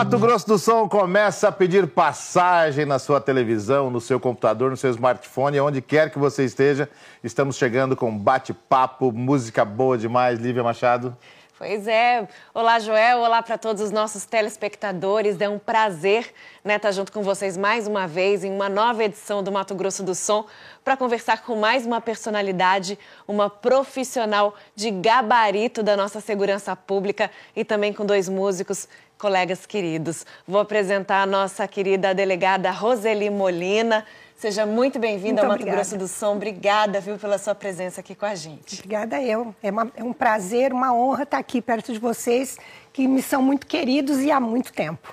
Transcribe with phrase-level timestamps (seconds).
[0.00, 4.76] Mato Grosso do Sul começa a pedir passagem na sua televisão, no seu computador, no
[4.76, 6.88] seu smartphone, onde quer que você esteja.
[7.22, 11.14] Estamos chegando com bate-papo, música boa demais, Lívia Machado.
[11.58, 12.26] Pois é.
[12.54, 13.18] Olá, Joel.
[13.18, 15.38] Olá para todos os nossos telespectadores.
[15.38, 16.32] É um prazer
[16.64, 20.02] né, estar junto com vocês mais uma vez em uma nova edição do Mato Grosso
[20.02, 20.46] do Som
[20.82, 27.62] para conversar com mais uma personalidade, uma profissional de gabarito da nossa segurança pública e
[27.62, 28.88] também com dois músicos,
[29.20, 30.24] colegas queridos.
[30.48, 34.04] Vou apresentar a nossa querida delegada Roseli Molina.
[34.34, 35.76] Seja muito bem-vinda ao Mato obrigada.
[35.76, 36.36] Grosso do Som.
[36.36, 38.76] Obrigada, viu, pela sua presença aqui com a gente.
[38.76, 39.54] Obrigada eu.
[39.62, 42.56] É, uma, é um prazer, uma honra estar aqui perto de vocês,
[42.94, 45.12] que me são muito queridos e há muito tempo.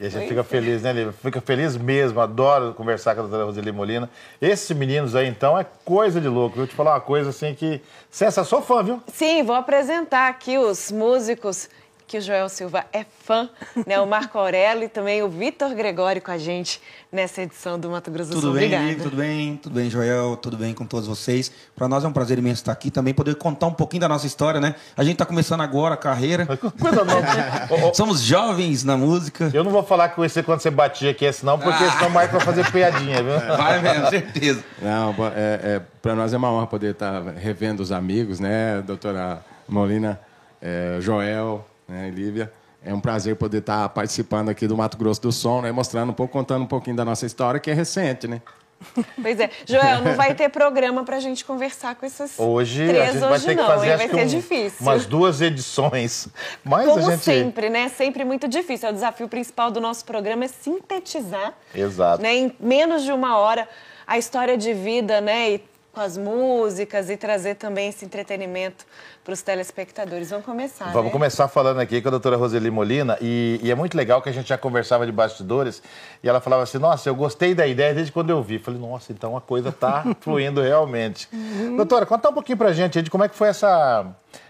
[0.00, 1.12] E a gente Oi, fica feliz, né, Lívia?
[1.12, 4.08] Fica feliz mesmo, adoro conversar com a doutora Roseli Molina.
[4.40, 6.56] Esses meninos aí, então, é coisa de louco.
[6.56, 7.80] Vou te falar uma coisa assim que.
[8.10, 9.02] Cessa, sou fã, viu?
[9.12, 11.68] Sim, vou apresentar aqui os músicos
[12.12, 13.48] que o Joel Silva é fã,
[13.86, 13.98] né?
[13.98, 16.78] O Marco Aurélio e também o Vitor Gregório com a gente
[17.10, 18.50] nessa edição do Mato Grosso do Sul.
[18.50, 19.02] Tudo bem, Obrigada.
[19.02, 21.50] tudo bem, tudo bem, Joel, tudo bem com todos vocês.
[21.74, 24.26] Para nós é um prazer imenso estar aqui também, poder contar um pouquinho da nossa
[24.26, 24.74] história, né?
[24.94, 26.44] A gente está começando agora a carreira.
[26.44, 27.26] Coisa nova.
[27.96, 29.50] Somos jovens na música.
[29.50, 31.92] Eu não vou falar com você quando você batia aqui, senão, porque ah.
[31.92, 33.38] senão o Marco vai fazer piadinha, viu?
[33.56, 34.62] Vai mesmo, certeza.
[34.82, 39.42] Não, é, é para nós é uma honra poder estar revendo os amigos, né, doutora
[39.66, 40.20] Molina,
[40.60, 42.52] é, Joel, né, Lívia.
[42.84, 46.14] É um prazer poder estar participando aqui do Mato Grosso do Som, né, mostrando um
[46.14, 48.40] pouco, contando um pouquinho da nossa história, que é recente, né?
[49.22, 49.48] Pois é.
[49.64, 53.20] Joel, não vai ter programa para a gente conversar com essas hoje, três a gente
[53.20, 54.78] vai hoje ter não, que fazer, vai ser um, difícil.
[54.80, 56.26] Umas duas edições.
[56.64, 57.22] Mas Como a gente...
[57.22, 57.88] sempre, né?
[57.88, 58.88] Sempre muito difícil.
[58.88, 62.20] O desafio principal do nosso programa é sintetizar Exato.
[62.20, 63.68] Né, em menos de uma hora
[64.04, 65.52] a história de vida, né?
[65.52, 68.86] E com as músicas e trazer também esse entretenimento
[69.22, 70.30] para os telespectadores.
[70.30, 70.86] Vamos começar.
[70.86, 71.10] Vamos né?
[71.12, 73.18] começar falando aqui com a doutora Roseli Molina.
[73.20, 75.82] E, e, é muito legal que a gente já conversava de bastidores
[76.22, 78.58] e ela falava assim: Nossa, eu gostei da ideia desde quando eu vi.
[78.58, 81.28] Falei, nossa, então a coisa está fluindo realmente.
[81.30, 81.76] Uhum.
[81.76, 84.06] Doutora, conta um pouquinho para a gente de como é que foi essa.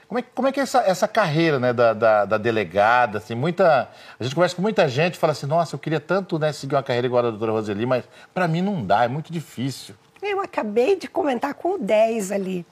[0.06, 3.16] Como é, como é que é essa, essa carreira né, da, da, da, delegada?
[3.16, 3.88] Assim, muita,
[4.20, 6.76] a gente conversa com muita gente e fala assim: Nossa, eu queria tanto né, seguir
[6.76, 9.96] uma carreira igual a da doutora Roseli, mas para mim não dá, é muito difícil.
[10.22, 12.64] Eu acabei de comentar com o 10 ali.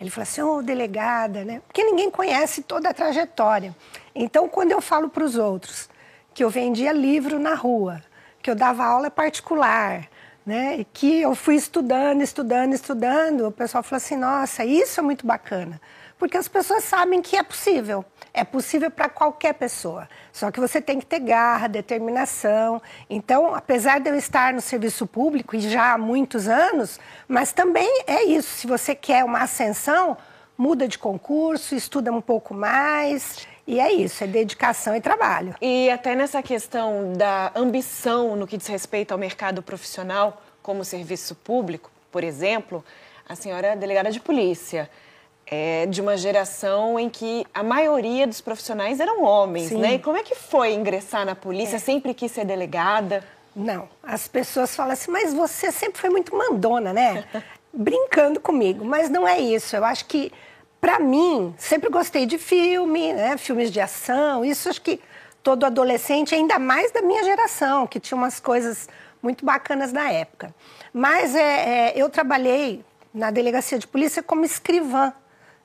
[0.00, 1.62] Ele falou assim, ô oh, delegada, né?
[1.66, 3.74] Porque ninguém conhece toda a trajetória.
[4.14, 5.88] Então, quando eu falo para os outros
[6.34, 8.02] que eu vendia livro na rua,
[8.42, 10.08] que eu dava aula particular,
[10.46, 10.78] né?
[10.78, 15.26] E que eu fui estudando, estudando, estudando, o pessoal falou assim, nossa, isso é muito
[15.26, 15.80] bacana.
[16.18, 18.04] Porque as pessoas sabem que é possível.
[18.34, 20.08] É possível para qualquer pessoa.
[20.32, 22.82] Só que você tem que ter garra, determinação.
[23.08, 26.98] Então, apesar de eu estar no serviço público e já há muitos anos,
[27.28, 28.48] mas também é isso.
[28.48, 30.16] Se você quer uma ascensão,
[30.56, 33.46] muda de concurso, estuda um pouco mais.
[33.64, 35.54] E é isso, é dedicação e trabalho.
[35.60, 41.34] E até nessa questão da ambição no que diz respeito ao mercado profissional, como serviço
[41.34, 42.84] público, por exemplo,
[43.28, 44.90] a senhora é delegada de polícia
[45.50, 49.78] é, de uma geração em que a maioria dos profissionais eram homens, Sim.
[49.78, 49.94] né?
[49.94, 51.76] E como é que foi ingressar na polícia?
[51.76, 51.78] É.
[51.78, 53.24] Sempre quis ser delegada?
[53.56, 53.88] Não.
[54.02, 57.24] As pessoas falam assim, mas você sempre foi muito mandona, né?
[57.72, 59.74] Brincando comigo, mas não é isso.
[59.74, 60.32] Eu acho que,
[60.80, 63.36] para mim, sempre gostei de filme, né?
[63.38, 64.44] Filmes de ação.
[64.44, 65.00] Isso acho que
[65.42, 68.88] todo adolescente, ainda mais da minha geração, que tinha umas coisas
[69.22, 70.54] muito bacanas na época.
[70.92, 71.40] Mas é,
[71.88, 72.84] é, eu trabalhei
[73.14, 75.12] na delegacia de polícia como escrivã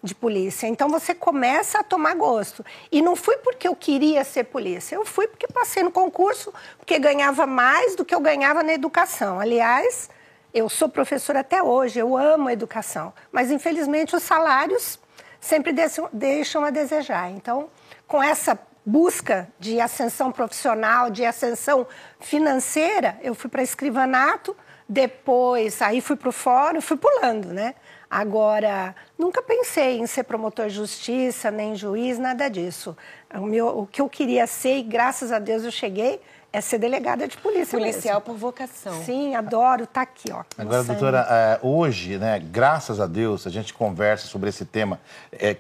[0.03, 0.67] de polícia.
[0.67, 2.63] Então você começa a tomar gosto.
[2.91, 6.99] E não fui porque eu queria ser polícia, eu fui porque passei no concurso, porque
[6.99, 9.39] ganhava mais do que eu ganhava na educação.
[9.39, 10.09] Aliás,
[10.53, 15.00] eu sou professora até hoje, eu amo a educação, mas infelizmente os salários
[15.39, 15.73] sempre
[16.11, 17.31] deixam a desejar.
[17.31, 17.69] Então,
[18.07, 21.88] com essa busca de ascensão profissional, de ascensão
[22.19, 24.56] financeira, eu fui para escrivanato,
[24.88, 27.73] depois aí fui para o fórum, fui pulando, né?
[28.15, 32.95] Agora, nunca pensei em ser promotor de justiça, nem juiz, nada disso.
[33.33, 36.21] O, meu, o que eu queria ser, e graças a Deus eu cheguei,
[36.51, 37.75] é ser delegada de polícia.
[37.75, 38.25] Policial mesmo.
[38.25, 39.04] por vocação.
[39.04, 40.44] Sim, adoro, tá aqui, ó.
[40.56, 45.01] Agora, doutora, é, hoje, né, graças a Deus, a gente conversa sobre esse tema.
[45.31, 45.57] É,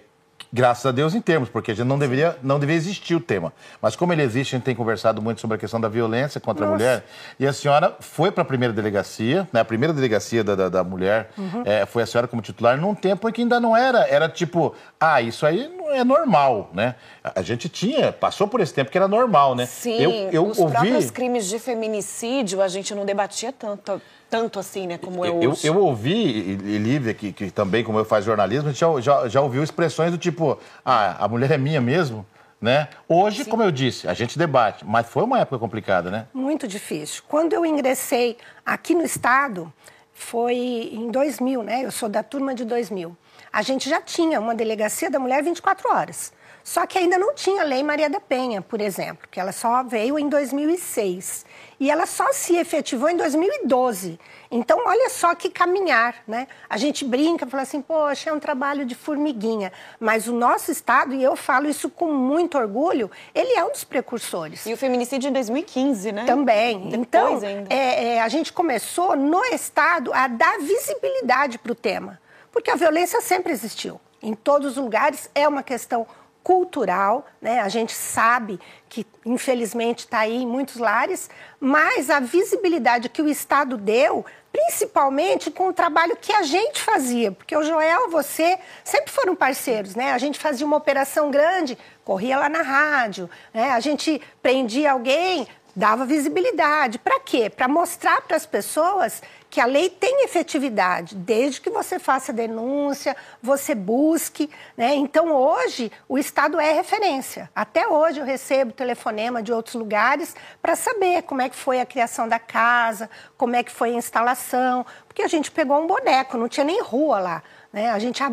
[0.55, 3.51] Graças a Deus em termos, porque a gente não deveria, não deveria existir o tema.
[3.81, 6.67] Mas como ele existe, a gente tem conversado muito sobre a questão da violência contra
[6.67, 6.75] Nossa.
[6.75, 7.05] a mulher.
[7.39, 9.61] E a senhora foi para a primeira delegacia, né?
[9.61, 11.63] A primeira delegacia da, da, da mulher uhum.
[11.65, 14.07] é, foi a senhora como titular num tempo em que ainda não era.
[14.07, 16.93] Era tipo, ah, isso aí é normal, né?
[17.23, 19.65] A gente tinha, passou por esse tempo que era normal, né?
[19.65, 20.71] Sim, eu, eu os ouvi...
[20.71, 23.99] próprios crimes de feminicídio a gente não debatia tanto,
[24.33, 25.67] tanto assim, né, como é eu, hoje.
[25.67, 29.61] Eu ouvi, e Lívia, que, que também, como eu faz jornalismo, já, já, já ouviu
[29.63, 32.25] expressões do tipo, ah, a mulher é minha mesmo,
[32.59, 32.87] né?
[33.07, 33.51] Hoje, Sim.
[33.51, 36.25] como eu disse, a gente debate, mas foi uma época complicada, né?
[36.33, 37.21] Muito difícil.
[37.27, 38.35] Quando eu ingressei
[38.65, 39.71] aqui no Estado,
[40.11, 40.55] foi
[40.91, 41.85] em 2000, né?
[41.85, 43.15] Eu sou da turma de 2000.
[43.51, 46.33] A gente já tinha uma delegacia da mulher 24 horas.
[46.63, 49.83] Só que ainda não tinha a Lei Maria da Penha, por exemplo, que ela só
[49.83, 51.45] veio em 2006.
[51.79, 54.17] E ela só se efetivou em 2012.
[54.49, 56.47] Então, olha só que caminhar, né?
[56.69, 59.73] A gente brinca, fala assim, poxa, é um trabalho de formiguinha.
[59.99, 63.83] Mas o nosso Estado, e eu falo isso com muito orgulho, ele é um dos
[63.83, 64.65] precursores.
[64.65, 66.23] E o feminicídio em 2015, né?
[66.23, 66.89] Também.
[66.89, 72.21] Depois então, é, é, a gente começou no Estado a dar visibilidade para o tema.
[72.51, 73.99] Porque a violência sempre existiu.
[74.21, 76.07] Em todos os lugares é uma questão
[76.43, 77.61] cultural, né?
[77.61, 78.59] A gente sabe
[78.89, 81.29] que infelizmente está aí em muitos lares,
[81.59, 87.31] mas a visibilidade que o Estado deu, principalmente com o trabalho que a gente fazia,
[87.31, 90.11] porque o Joel, você sempre foram parceiros, né?
[90.11, 93.71] A gente fazia uma operação grande, corria lá na rádio, né?
[93.71, 96.99] A gente prendia alguém, dava visibilidade.
[96.99, 97.49] Para quê?
[97.49, 99.23] Para mostrar para as pessoas
[99.53, 104.49] que a lei tem efetividade, desde que você faça denúncia, você busque.
[104.75, 104.95] Né?
[104.95, 107.47] Então, hoje, o Estado é referência.
[107.55, 111.85] Até hoje, eu recebo telefonema de outros lugares para saber como é que foi a
[111.85, 113.07] criação da casa,
[113.37, 116.81] como é que foi a instalação, porque a gente pegou um boneco, não tinha nem
[116.81, 117.43] rua lá.
[117.71, 117.91] Né?
[117.91, 118.23] A gente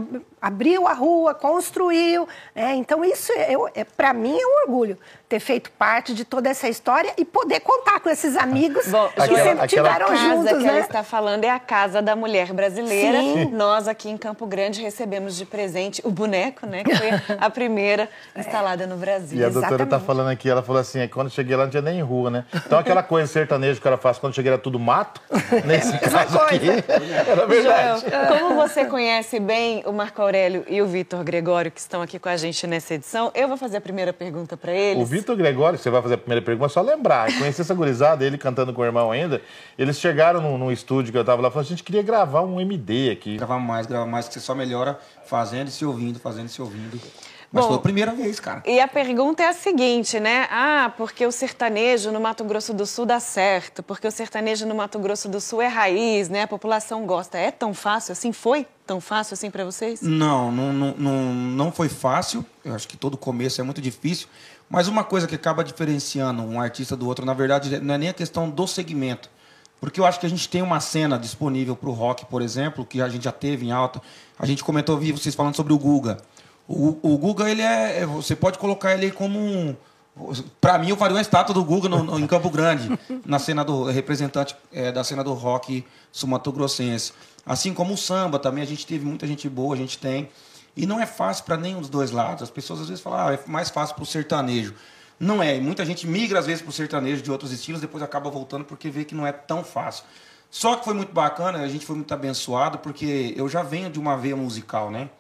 [0.40, 2.28] abriu a rua, construiu.
[2.54, 2.74] Né?
[2.76, 3.32] Então, isso,
[3.74, 4.98] é, para mim, é um orgulho
[5.28, 9.22] ter feito parte de toda essa história e poder contar com esses amigos Bom, que
[9.22, 10.48] aquela, sempre estiveram juntos.
[10.50, 10.68] que né?
[10.68, 13.20] ela está falando é a Casa da Mulher Brasileira.
[13.20, 13.44] Sim.
[13.54, 16.82] Nós, aqui em Campo Grande, recebemos de presente o boneco, né?
[16.82, 19.38] Que foi a primeira instalada no Brasil.
[19.38, 21.82] E a doutora está falando aqui, ela falou assim, é quando cheguei lá não tinha
[21.82, 22.44] nem rua, né?
[22.66, 25.20] Então, aquela coisa sertaneja que ela faz quando cheguei era tudo mato,
[25.64, 26.70] nesse caso aqui,
[27.28, 28.00] era verdade.
[28.00, 32.16] Joel, como você conhece bem o Marco Aurélio e o Vitor Gregório, que estão aqui
[32.16, 35.02] com a gente nessa edição, eu vou fazer a primeira pergunta para eles.
[35.02, 37.36] O Vitor Gregório, você vai fazer a primeira pergunta, é só lembrar.
[37.36, 39.42] Conheci essa gurizada, ele cantando com o irmão ainda.
[39.76, 42.42] Eles chegaram num, num estúdio que eu estava lá e falaram: a gente queria gravar
[42.42, 43.38] um MD aqui.
[43.38, 46.62] Gravar mais, gravar mais, que você só melhora fazendo e se ouvindo, fazendo e se
[46.62, 47.00] ouvindo.
[47.52, 48.62] Mas Bom, foi a primeira vez, cara.
[48.64, 50.46] E a pergunta é a seguinte, né?
[50.52, 54.74] Ah, porque o sertanejo no Mato Grosso do Sul dá certo, porque o sertanejo no
[54.74, 56.42] Mato Grosso do Sul é raiz, né?
[56.42, 57.38] A população gosta.
[57.38, 58.30] É tão fácil assim?
[58.30, 60.00] Foi tão fácil assim para vocês?
[60.00, 62.46] Não, não, não, não, foi fácil.
[62.64, 64.28] Eu acho que todo começo é muito difícil.
[64.68, 68.08] Mas uma coisa que acaba diferenciando um artista do outro, na verdade, não é nem
[68.10, 69.28] a questão do segmento.
[69.80, 72.84] Porque eu acho que a gente tem uma cena disponível para o rock, por exemplo,
[72.84, 74.00] que a gente já teve em alta.
[74.38, 76.18] A gente comentou, vi vocês falando sobre o Guga.
[76.72, 79.74] O, o Guga, ele é, é, você pode colocar ele como um.
[80.60, 82.96] Para mim, eu faria uma estátua do Guga no, no, em Campo Grande,
[83.26, 87.12] na cena do representante é, da cena do rock sumatogrossense.
[87.44, 90.28] Assim como o samba também, a gente teve muita gente boa, a gente tem.
[90.76, 92.44] E não é fácil para nenhum dos dois lados.
[92.44, 94.72] As pessoas às vezes falam, ah, é mais fácil para o sertanejo.
[95.18, 95.58] Não é.
[95.58, 98.88] Muita gente migra às vezes para o sertanejo de outros estilos, depois acaba voltando porque
[98.90, 100.04] vê que não é tão fácil.
[100.48, 103.98] Só que foi muito bacana, a gente foi muito abençoado, porque eu já venho de
[103.98, 105.10] uma veia musical, né?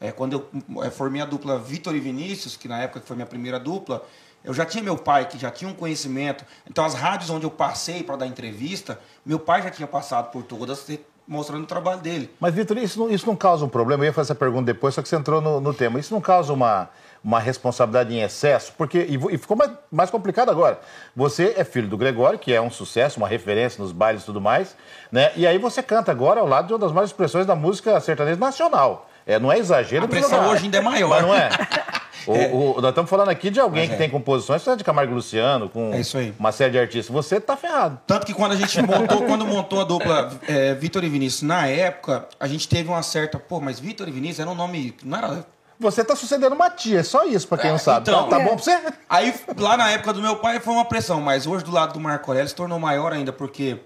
[0.00, 3.26] É, quando eu é, formei a dupla Vitor e Vinícius, que na época foi minha
[3.26, 4.02] primeira dupla,
[4.42, 6.44] eu já tinha meu pai que já tinha um conhecimento.
[6.68, 10.42] Então, as rádios onde eu passei para dar entrevista, meu pai já tinha passado por
[10.42, 10.86] todas,
[11.28, 12.30] mostrando o trabalho dele.
[12.40, 14.02] Mas, Vitor, isso não, isso não causa um problema?
[14.02, 16.00] Eu ia fazer essa pergunta depois, só que você entrou no, no tema.
[16.00, 16.88] Isso não causa uma,
[17.22, 18.72] uma responsabilidade em excesso?
[18.78, 20.80] Porque, e, e ficou mais, mais complicado agora.
[21.14, 24.40] Você é filho do Gregório, que é um sucesso, uma referência nos bailes e tudo
[24.40, 24.74] mais,
[25.12, 25.32] né?
[25.36, 28.40] E aí você canta agora ao lado de uma das maiores expressões da música sertaneja
[28.40, 29.09] nacional.
[29.30, 30.04] É, não é exagero.
[30.04, 31.08] A pressão hoje ainda é maior.
[31.08, 31.48] Mas não é?
[32.26, 32.50] O, é.
[32.52, 33.96] o, nós estamos falando aqui de alguém que é.
[33.96, 37.08] tem composições é de Camargo Luciano, com é uma série de artistas.
[37.08, 37.98] Você tá ferrado.
[38.06, 41.66] Tanto que quando a gente montou, quando montou a dupla é, Vitor e Vinícius, na
[41.66, 43.38] época, a gente teve uma certa.
[43.38, 44.94] Pô, mas Vitor e Vinícius era um nome.
[45.02, 45.46] Não era.
[45.78, 48.02] Você tá sucedendo uma tia, é só isso, pra quem é, não sabe.
[48.10, 48.78] Então, tá, tá bom pra você?
[49.08, 52.00] Aí, lá na época do meu pai, foi uma pressão, mas hoje do lado do
[52.00, 53.78] Marco Aurélio se tornou maior ainda, porque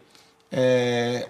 [0.50, 1.28] é,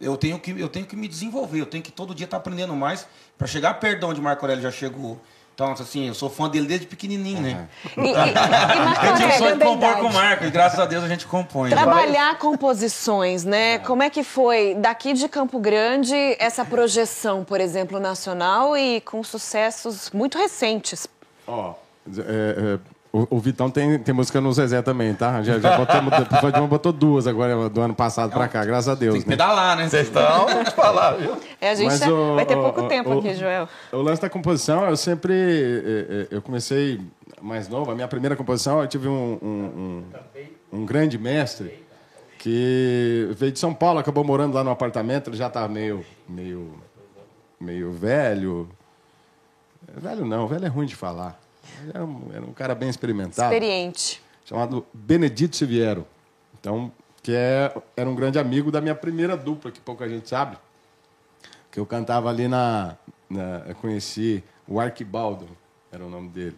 [0.00, 2.40] eu tenho que, eu tenho que me desenvolver, eu tenho que todo dia estar tá
[2.40, 5.20] aprendendo mais para chegar perto de onde Marco Aurélio já chegou.
[5.56, 7.66] Então, assim, eu sou fã dele desde pequenininho, né?
[7.96, 10.84] E, e, e eu tinha o sonho de compor com o Marco e graças a
[10.84, 11.70] Deus a gente compõe.
[11.70, 13.74] Trabalhar composições, né?
[13.74, 13.78] É.
[13.78, 19.24] Como é que foi daqui de Campo Grande essa projeção, por exemplo, nacional e com
[19.24, 21.08] sucessos muito recentes?
[21.46, 22.78] Ó, oh, é, é,
[23.12, 25.42] O, o, Vitão tem, tem música no Zezé também, tá?
[25.42, 29.14] Já, já botou, botou duas agora do ano passado pra cá, graças a Deus.
[29.14, 29.36] Tem que né?
[29.36, 29.88] pedalar, né?
[29.88, 31.36] Vocês estão te falar, viu?
[31.60, 33.68] É, a gente Mas, o, vai ter pouco o, tempo aqui, Joel.
[33.92, 35.32] O lance da composição, eu sempre.
[35.32, 37.00] Eh, eh, eu comecei
[37.40, 40.04] mais novo, a minha primeira composição, eu tive um, um,
[40.72, 41.86] um, um grande mestre
[42.38, 46.74] que veio de São Paulo, acabou morando lá no apartamento, ele já estava meio, meio,
[47.58, 48.68] meio velho.
[49.96, 51.40] Velho não, velho é ruim de falar.
[51.88, 53.52] Era um, era um cara bem experimentado.
[53.52, 54.22] Experiente.
[54.44, 56.06] Chamado Benedito Siviero.
[56.58, 56.92] Então,
[57.22, 60.56] que é, era um grande amigo da minha primeira dupla, que pouca gente sabe.
[61.70, 62.96] Que eu cantava ali na.
[63.28, 65.48] na eu conheci o Arquibaldo,
[65.90, 66.56] era o nome dele.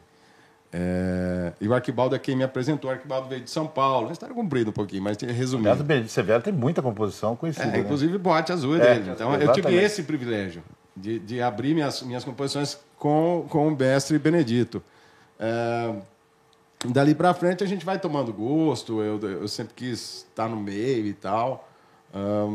[0.71, 2.91] É, e o Arquibaldo é quem me apresentou.
[2.91, 4.09] O Arquibaldo veio de São Paulo.
[4.11, 5.81] A história cumprida um pouquinho, mas resumindo.
[5.81, 7.67] O Benedito Severo tem muita composição conhecida.
[7.67, 7.79] É, né?
[7.81, 9.11] Inclusive Boate Azul é dele.
[9.11, 9.47] Então exatamente.
[9.47, 10.63] eu tive esse privilégio
[10.95, 14.83] de, de abrir minhas, minhas composições com, com o mestre Benedito.
[15.39, 15.95] É,
[16.87, 19.01] dali para frente a gente vai tomando gosto.
[19.01, 21.69] Eu, eu sempre quis estar no meio e tal.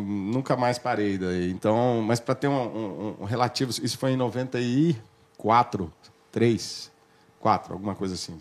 [0.06, 1.52] nunca mais parei daí.
[1.52, 5.94] Então, mas para ter um, um, um, relativo, isso foi em 94,
[6.32, 6.92] 3,
[7.40, 8.40] 4, alguma coisa assim.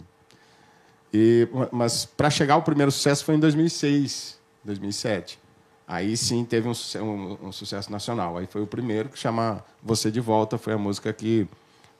[1.13, 5.39] E, mas para chegar ao primeiro sucesso foi em 2006, 2007.
[5.87, 6.73] Aí sim teve um,
[7.53, 8.39] sucesso nacional.
[8.39, 11.47] Aí foi o primeiro que chama Você de Volta, foi a música que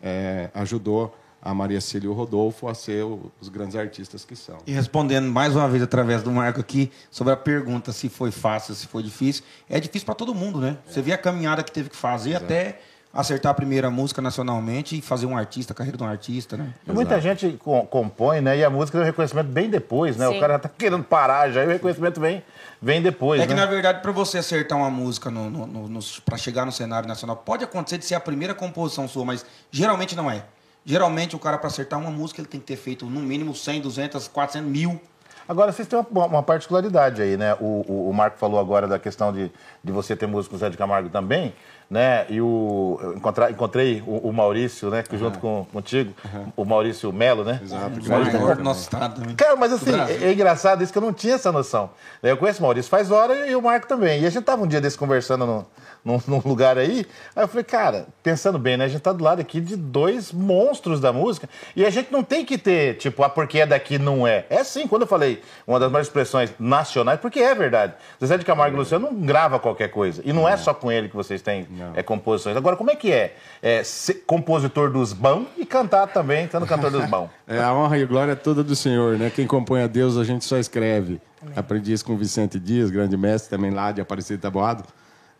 [0.01, 4.59] é, ajudou a Maria Cília e o Rodolfo a ser os grandes artistas que são.
[4.65, 8.75] E respondendo mais uma vez através do Marco aqui sobre a pergunta se foi fácil,
[8.75, 10.79] se foi difícil, é difícil para todo mundo, né?
[10.89, 10.93] É.
[10.93, 12.45] Você vê a caminhada que teve que fazer Exato.
[12.45, 12.79] até
[13.13, 16.73] acertar a primeira música nacionalmente e fazer um artista, a carreira de um artista, né?
[16.87, 17.59] Muita gente
[17.91, 18.57] compõe, né?
[18.57, 20.29] E a música tem o reconhecimento bem depois, né?
[20.29, 20.37] Sim.
[20.37, 22.43] O cara tá querendo parar já e o reconhecimento vem,
[22.81, 23.43] vem depois.
[23.43, 23.61] É que, né?
[23.61, 27.37] na verdade, para você acertar uma música no, no, no para chegar no cenário nacional,
[27.37, 30.45] pode acontecer de ser a primeira composição sua, mas geralmente não é.
[30.85, 33.81] Geralmente, o cara, para acertar uma música, ele tem que ter feito no mínimo 100,
[33.81, 35.01] 200, 400 mil.
[35.49, 37.55] Agora, vocês têm uma, uma particularidade aí, né?
[37.55, 39.51] O, o, o, Marco falou agora da questão de,
[39.83, 41.53] de você ter música com o Zé de Camargo também
[41.93, 42.25] né?
[42.31, 45.03] E o encontrei, encontrei o, o, Maurício, né?
[45.03, 45.19] Que uhum.
[45.19, 46.53] junto com contigo, uhum.
[46.57, 47.61] o Maurício Melo, né?
[47.63, 48.01] Exato.
[48.01, 49.37] O Maurício é do nosso estado também.
[49.37, 51.91] Cara, mas assim, é, é, engraçado isso que eu não tinha essa noção.
[52.23, 54.23] Eu conheço o Maurício faz hora e o Marco também.
[54.23, 55.67] E a gente tava um dia desse conversando no,
[56.05, 57.07] num, num, lugar aí.
[57.35, 58.85] Aí eu falei, cara, pensando bem, né?
[58.85, 61.49] A gente tá do lado aqui de dois monstros da música.
[61.77, 64.45] E a gente não tem que ter, tipo, a porque é daqui não é.
[64.51, 67.95] É sim, quando eu falei uma das maiores expressões nacionais, porque é verdade.
[68.25, 70.23] Zé de Camargo e Luciano não grava qualquer coisa.
[70.25, 72.57] E não, é só com ele que vocês têm é, composições.
[72.57, 76.91] Agora, como é que é, é ser compositor dos bão e cantar também, sendo cantor
[76.91, 77.31] dos bão?
[77.53, 79.29] É, a honra e glória é toda do Senhor, né?
[79.29, 81.21] Quem compõe a Deus, a gente só escreve.
[81.55, 84.85] Aprendi isso com o Vicente Dias, grande mestre, também lá de Aparecido Taboado.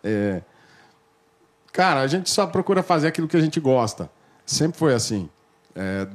[0.03, 0.43] É,
[1.73, 4.11] Cara, a gente só procura fazer aquilo que a gente gosta.
[4.45, 5.29] Sempre foi assim.
[5.75, 6.07] É,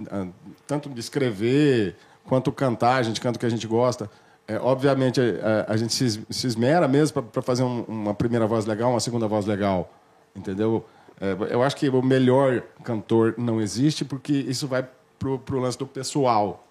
[0.68, 4.10] tanto de escrever quanto cantar, a gente canta o que a gente gosta.
[4.48, 8.66] É, obviamente, a, a, gente se, se esmera mesmo para fazer um, uma primeira voz
[8.66, 9.92] legal, uma segunda voz legal.
[10.36, 10.86] Entendeu?
[11.20, 14.88] É, eu acho que o melhor cantor não existe porque isso vai
[15.18, 16.66] pro, pro lance do pessoal.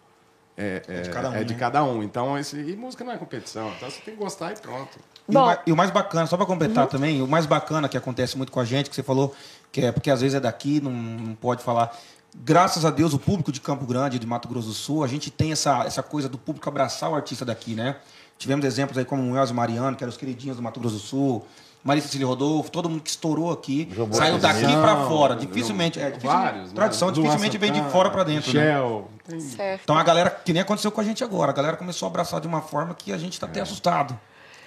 [0.56, 1.34] É, é, é de cada um.
[1.34, 1.60] É de né?
[1.60, 2.02] cada um.
[2.02, 3.72] Então, esse, e música não é competição.
[3.76, 4.98] Então, você tem que gostar e pronto.
[5.28, 6.90] E, o, e o mais bacana, só para completar uhum.
[6.90, 9.34] também, o mais bacana que acontece muito com a gente, que você falou,
[9.72, 11.96] que é porque às vezes é daqui, não, não pode falar.
[12.34, 15.30] Graças a Deus, o público de Campo Grande, de Mato Grosso do Sul, a gente
[15.30, 17.96] tem essa, essa coisa do público abraçar o artista daqui, né?
[18.38, 21.00] Tivemos exemplos aí como o Elzo Mariano, que eram os queridinhos do Mato Grosso do
[21.00, 21.46] Sul,
[21.82, 25.36] Marisa Cecília Rodolfo, todo mundo que estourou aqui, João saiu daqui para fora.
[25.36, 27.14] Dificilmente, é, dificilmente vários, tradição, né?
[27.14, 28.50] dificilmente vem de fora para dentro.
[28.50, 29.08] Shell.
[29.28, 29.78] Né?
[29.82, 32.40] Então a galera, que nem aconteceu com a gente agora, a galera começou a abraçar
[32.40, 33.62] de uma forma que a gente está até é.
[33.62, 34.18] assustado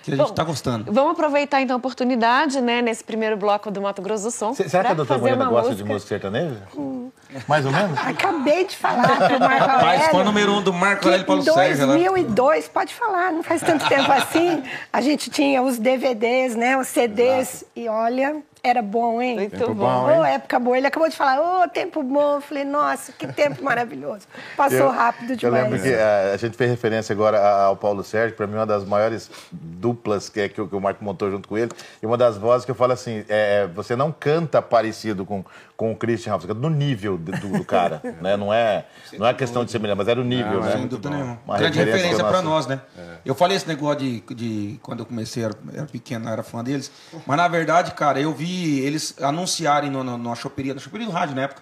[0.09, 0.91] que a gente está gostando.
[0.91, 4.53] Vamos aproveitar então a oportunidade, né, nesse primeiro bloco do Mato Grosso do Som.
[4.53, 5.75] Será que a doutora Moreira gosta música?
[5.75, 6.61] de música sertaneja?
[6.75, 7.09] Hum.
[7.47, 7.97] Mais ou menos?
[7.99, 9.85] Acabei de falar para o Marco Aurélio.
[9.85, 11.83] Mas foi o número um do Marco Aurélio Paulo Sérgio.
[11.83, 12.71] Em 2002, né?
[12.73, 14.63] pode falar, não faz tanto tempo assim.
[14.91, 17.55] A gente tinha os DVDs, né, os CDs.
[17.55, 17.65] Exato.
[17.75, 19.35] E olha, era bom, hein?
[19.35, 20.09] Muito tempo bom.
[20.09, 20.17] Hein?
[20.19, 20.77] Oh, época boa.
[20.77, 22.35] Ele acabou de falar, ô, oh, tempo bom.
[22.35, 24.27] Eu falei, nossa, que tempo maravilhoso.
[24.57, 25.63] Passou eu, rápido demais.
[25.63, 28.65] Eu lembro que a, a, gente fez referência agora ao Paulo Sérgio, para mim, uma
[28.65, 31.71] das maiores duplas que, é, que, que o Marco montou junto com ele.
[32.01, 35.43] E uma das vozes que eu falo assim: é, você não canta parecido com,
[35.77, 38.01] com o Christian Ralph, no nível do, do cara.
[38.21, 38.35] né?
[38.35, 38.85] Não é,
[39.17, 40.71] não é questão de semelhança, mas era o nível, não, né?
[40.73, 41.39] Sem dúvida nenhuma.
[41.45, 42.81] Uma Grande referência para nós, né?
[42.97, 43.01] É.
[43.23, 44.79] Eu falei esse negócio de, de.
[44.83, 46.91] Quando eu comecei, era, era pequeno, era fã deles.
[47.25, 48.49] Mas na verdade, cara, eu vi
[48.79, 51.61] eles anunciarem no, no, na choperia, na choperia do rádio na época,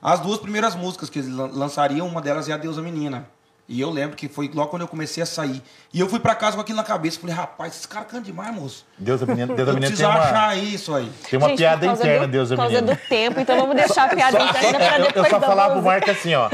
[0.00, 3.26] as duas primeiras músicas que eles lançariam, uma delas é A Deusa Menina.
[3.70, 5.62] E eu lembro que foi logo quando eu comecei a sair.
[5.92, 7.20] E eu fui pra casa com aquilo na cabeça.
[7.20, 8.86] Falei, rapaz, esse cara canta demais, moço.
[8.96, 11.12] Deus da menina, Deus da Eu menina preciso tem uma, achar isso aí.
[11.28, 12.94] tem uma Gente, piada interna, do, Deus da Por causa menina.
[12.96, 15.74] do tempo, então vamos deixar a piada interna pra Eu, depois eu da só falava
[15.74, 16.48] pro Marco assim, ó.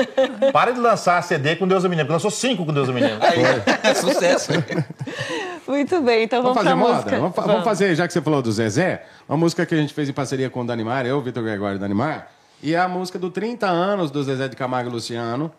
[0.53, 3.21] Para de lançar CD com Deus da menina, porque lançou cinco com Deus da menina.
[3.85, 4.51] É sucesso.
[5.67, 6.95] Muito bem, então Vamos vamos, fazer pra moda?
[6.95, 7.21] música.
[7.21, 10.09] Vamos, vamos fazer, já que você falou do Zezé, uma música que a gente fez
[10.09, 12.29] em parceria com o Danimar, eu, Vitor Gregório Danimar,
[12.63, 15.51] e é a música do 30 anos do Zezé de Camargo e Luciano,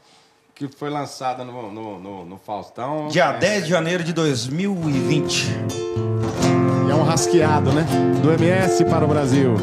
[0.54, 3.08] que foi lançada no, no, no- no Faustão.
[3.10, 5.48] Dia é, 10 de janeiro de 2020.
[6.88, 7.86] E é um rasqueado, né?
[8.22, 9.54] Do MS para o Brasil.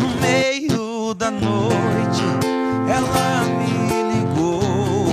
[0.00, 2.22] No meio da noite,
[2.88, 5.04] ela me ligou,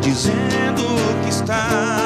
[0.00, 0.82] dizendo
[1.22, 2.05] que estava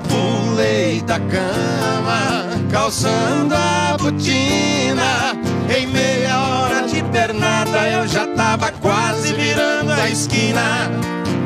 [0.00, 5.36] pulei da cama, calçando a botina.
[5.74, 10.90] Em meia hora de pernada, eu já tava quase virando a esquina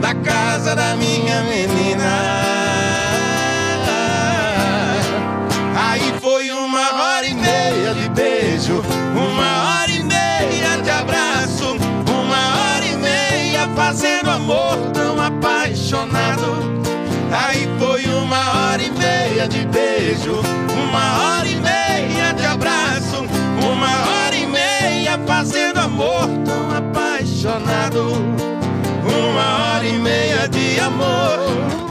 [0.00, 2.44] da casa da minha menina.
[5.76, 8.82] Aí foi uma hora e meia de beijo,
[9.14, 11.76] uma hora e meia de abraço,
[12.08, 16.73] uma hora e meia fazendo amor tão apaixonado.
[17.34, 23.26] Aí foi uma hora e meia de beijo, uma hora e meia de abraço,
[23.60, 28.12] uma hora e meia fazendo amor tão apaixonado.
[29.02, 31.83] Uma hora e meia de amor.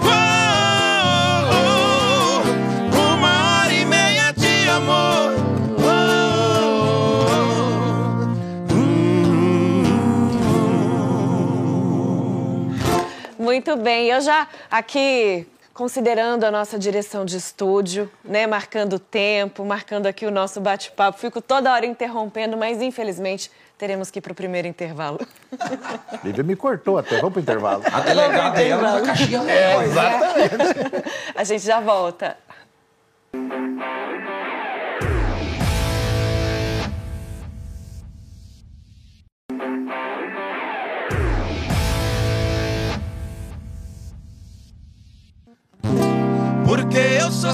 [13.44, 19.66] Muito bem, eu já aqui considerando a nossa direção de estúdio, né, marcando o tempo,
[19.66, 24.32] marcando aqui o nosso bate-papo, fico toda hora interrompendo, mas infelizmente teremos que ir para
[24.32, 25.20] o primeiro intervalo.
[26.24, 27.18] Lívia me cortou até.
[27.18, 27.84] Vamos pro intervalo.
[27.92, 29.42] A delegada é ela na caixinha.
[29.52, 31.04] É, exatamente.
[31.36, 32.38] A gente já volta.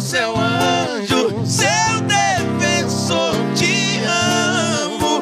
[0.10, 5.22] Seu anjo, seu defensor, te amo.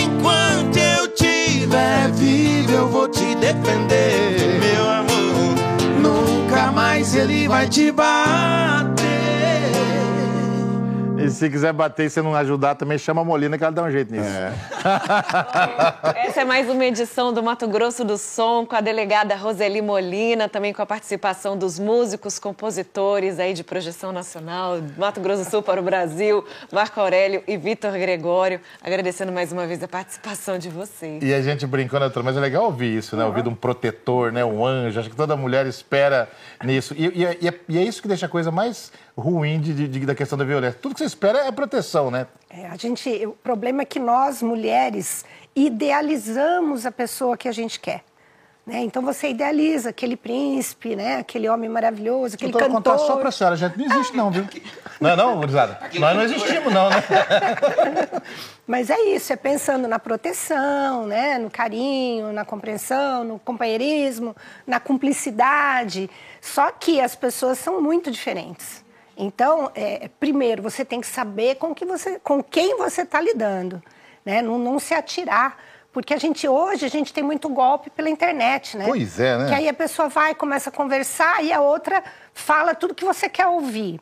[0.00, 5.54] Enquanto eu tiver vivo, eu vou te defender, meu amor.
[6.00, 8.61] Nunca mais ele vai te bater.
[11.42, 13.90] Se quiser bater e você não ajudar, também chama a Molina que ela dá um
[13.90, 14.28] jeito nisso.
[16.14, 20.48] Essa é mais uma edição do Mato Grosso do Som com a delegada Roseli Molina,
[20.48, 25.62] também com a participação dos músicos, compositores aí de projeção nacional, Mato Grosso do Sul
[25.64, 28.60] para o Brasil, Marco Aurélio e Vitor Gregório.
[28.80, 31.24] Agradecendo mais uma vez a participação de vocês.
[31.24, 32.22] E a gente brincou, doutora?
[32.24, 33.24] Mas é legal ouvir isso, né?
[33.24, 34.44] Ouvir de um protetor, né?
[34.44, 35.00] Um anjo.
[35.00, 36.28] Acho que toda mulher espera
[36.62, 36.94] nisso.
[36.96, 39.74] E, e é- e é, e é isso que deixa a coisa mais ruim de,
[39.74, 40.78] de- de- da questão da violência.
[40.80, 42.26] Tudo que você espera é proteção, né?
[42.48, 47.78] É, a gente, o problema é que nós, mulheres, idealizamos a pessoa que a gente
[47.80, 48.02] quer.
[48.64, 48.78] Né?
[48.84, 51.16] Então você idealiza aquele príncipe, né?
[51.16, 52.92] aquele homem maravilhoso, aquele Doutora, cantor.
[52.92, 53.76] contar só pra senhora, gente.
[53.76, 54.46] Não existe, não, viu?
[55.00, 55.80] Não é não, gurizada?
[55.98, 57.02] Nós não existimos, não, né?
[58.64, 61.38] Mas é isso, é pensando na proteção, né?
[61.38, 66.08] no carinho, na compreensão, no companheirismo, na cumplicidade.
[66.40, 68.84] Só que as pessoas são muito diferentes.
[69.16, 73.82] Então, é, primeiro, você tem que saber com, que você, com quem você está lidando,
[74.24, 74.40] né?
[74.42, 75.56] Não, não se atirar.
[75.92, 78.86] Porque a gente hoje a gente tem muito golpe pela internet, né?
[78.86, 79.48] Pois é, né?
[79.48, 83.28] Que aí a pessoa vai, começa a conversar e a outra fala tudo que você
[83.28, 84.00] quer ouvir.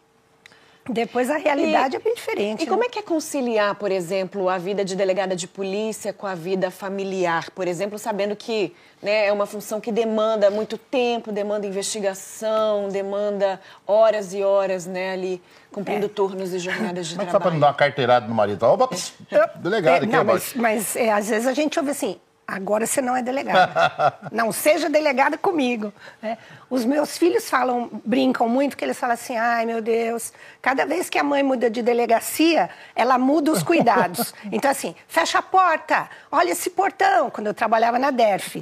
[0.93, 2.63] Depois a realidade E- é bem diferente.
[2.65, 2.87] E como né?
[2.87, 6.71] é que é conciliar, por exemplo, a vida de delegada de polícia com a vida
[6.71, 12.89] familiar, por exemplo, sabendo que né, é uma função que demanda muito tempo, demanda investigação,
[12.89, 15.41] demanda horas e horas né, ali,
[15.73, 17.55] cumprindo turnos e jornadas de Como é que faz pra trabalho?
[17.55, 18.63] não dar uma carteirada no marido?
[18.67, 19.13] Opa, pss,
[19.57, 22.19] delegado É, aqui, não, ó, mas, mas, é, às vezes a gente ouve assim,
[22.51, 24.15] agora você não é delegada.
[24.33, 25.93] não seja delegada comigo.
[26.21, 26.37] né?
[26.69, 31.09] Os meus filhos falam, brincam muito, que eles falam assim, ai meu Deus, cada vez
[31.09, 34.35] que a mãe muda de delegacia, ela muda os cuidados.
[34.53, 38.61] Então assim, fecha a porta, olha esse portão, quando eu trabalhava na DERF.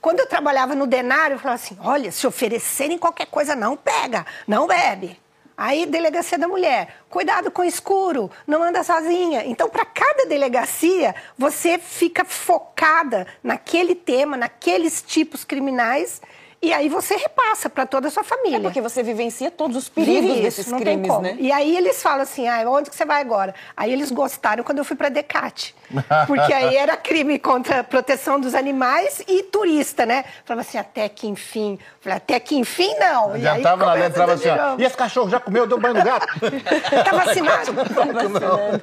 [0.00, 4.26] Quando eu trabalhava no Denário, eu falava assim, olha, se oferecerem qualquer coisa, não pega,
[4.46, 5.21] não bebe.
[5.64, 9.44] Aí, delegacia da mulher, cuidado com o escuro, não anda sozinha.
[9.46, 16.20] Então, para cada delegacia, você fica focada naquele tema, naqueles tipos criminais
[16.62, 18.58] E aí você repassa para toda a sua família.
[18.58, 21.22] É porque você vivencia todos os perigos Vive desses isso, não crimes, tem como.
[21.22, 21.36] né?
[21.40, 23.52] E aí eles falam assim, ah, onde que você vai agora?
[23.76, 25.74] Aí eles gostaram quando eu fui para Decate.
[26.26, 30.24] Porque aí era crime contra a proteção dos animais e turista, né?
[30.44, 31.78] Falava assim, até que enfim.
[32.00, 33.36] Falei, até que enfim não.
[33.36, 35.28] E Já aí tava na começa lenda, entrava tudo de assim, ó, e esse cachorro
[35.30, 36.26] já comeu, deu banho no gato?
[37.04, 37.72] Tá vacinado?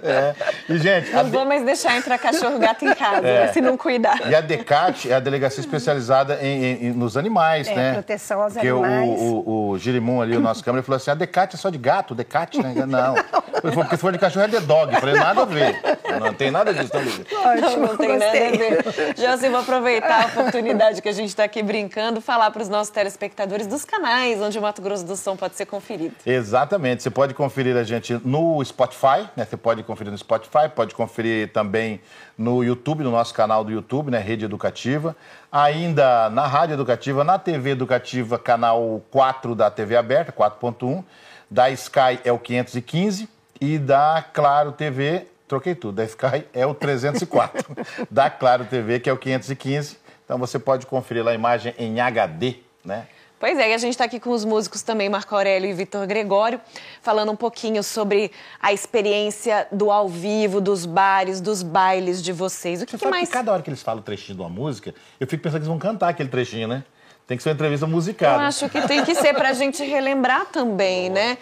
[0.04, 0.36] É.
[0.68, 3.78] E, gente, a Não vou mais deixar entrar cachorro gato em casa, né, se não
[3.78, 4.20] cuidar.
[4.30, 7.94] E a DECAT é a delegacia especializada em, em- em- nos animais, É, né?
[7.94, 9.20] proteção aos Porque o- animais.
[9.22, 11.70] O, o, o Girimum ali, o nosso câmera, ele falou assim: a DECAT é só
[11.70, 12.74] de gato, DECAT, né?
[12.86, 13.16] Não.
[13.62, 14.94] Ele falou, porque se for de cachorro é de dog.
[14.94, 15.76] Eu falei, nada a ver.
[16.22, 17.26] Não tem nada disso, não, Lívia.
[17.40, 18.84] Ótimo, Não, não tem nada a ver.
[19.18, 22.70] Já assim, vou aproveitar a oportunidade que a gente está aqui brincando, falar para os
[22.70, 26.16] nossos telespectadores dos canais onde o Mato Grosso do Som pode ser conferido.
[26.26, 27.04] Exatamente.
[27.04, 29.44] Você pode conferir a gente no Spotify, né?
[29.44, 32.00] Você pode conferir no Spotify, pode conferir também
[32.38, 34.20] no YouTube, no nosso canal do YouTube, né?
[34.20, 35.18] Rede Educativa.
[35.52, 41.04] Ainda na Rádio Educativa, na TV Educativa, canal 4 da TV aberta, 4.1.
[41.50, 43.28] Da Sky é o 515
[43.60, 47.76] e da Claro TV, troquei tudo, da Sky é o 304.
[48.12, 49.98] da Claro TV, que é o 515.
[50.24, 53.08] Então você pode conferir lá a imagem em HD, né?
[53.40, 56.06] Pois é, e a gente está aqui com os músicos também, Marco Aurélio e Vitor
[56.06, 56.60] Gregório,
[57.02, 62.82] falando um pouquinho sobre a experiência do ao vivo, dos bares, dos bailes de vocês.
[62.82, 63.30] O que, Você que sabe mais?
[63.30, 65.68] que cada hora que eles falam o trechinho de uma música, eu fico pensando que
[65.68, 66.84] eles vão cantar aquele trechinho, né?
[67.26, 68.44] Tem que ser uma entrevista Eu musicada.
[68.48, 71.38] acho que tem que ser para a gente relembrar também, né?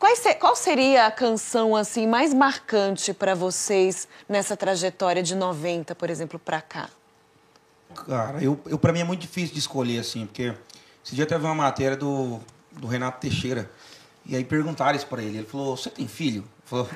[0.00, 5.94] Quais se- Qual seria a canção assim mais marcante para vocês nessa trajetória de 90,
[5.94, 6.88] por exemplo, para cá?
[8.08, 10.52] Cara, eu, eu para mim é muito difícil de escolher, assim, porque
[11.06, 12.40] esse dia teve uma matéria do,
[12.72, 13.70] do Renato Teixeira.
[14.26, 15.38] E aí perguntaram isso pra ele.
[15.38, 16.44] Ele falou: Você tem filho?
[16.64, 16.90] Falou,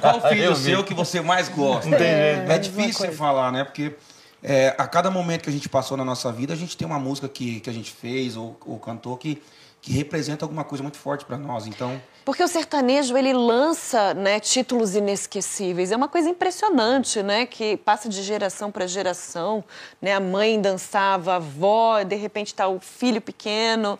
[0.00, 1.90] Qual filho seu que você mais gosta?
[1.90, 2.52] Não tem é, jeito.
[2.52, 3.64] é difícil você falar, né?
[3.64, 3.96] Porque
[4.40, 7.00] é, a cada momento que a gente passou na nossa vida, a gente tem uma
[7.00, 9.42] música que, que a gente fez ou, ou cantou que,
[9.86, 11.64] que representa alguma coisa muito forte pra nós.
[11.68, 15.92] Então, Porque o sertanejo ele lança né, títulos inesquecíveis.
[15.92, 17.46] É uma coisa impressionante, né?
[17.46, 19.62] Que passa de geração para geração.
[20.02, 20.12] Né?
[20.12, 23.96] A mãe dançava, a avó, de repente está o filho pequeno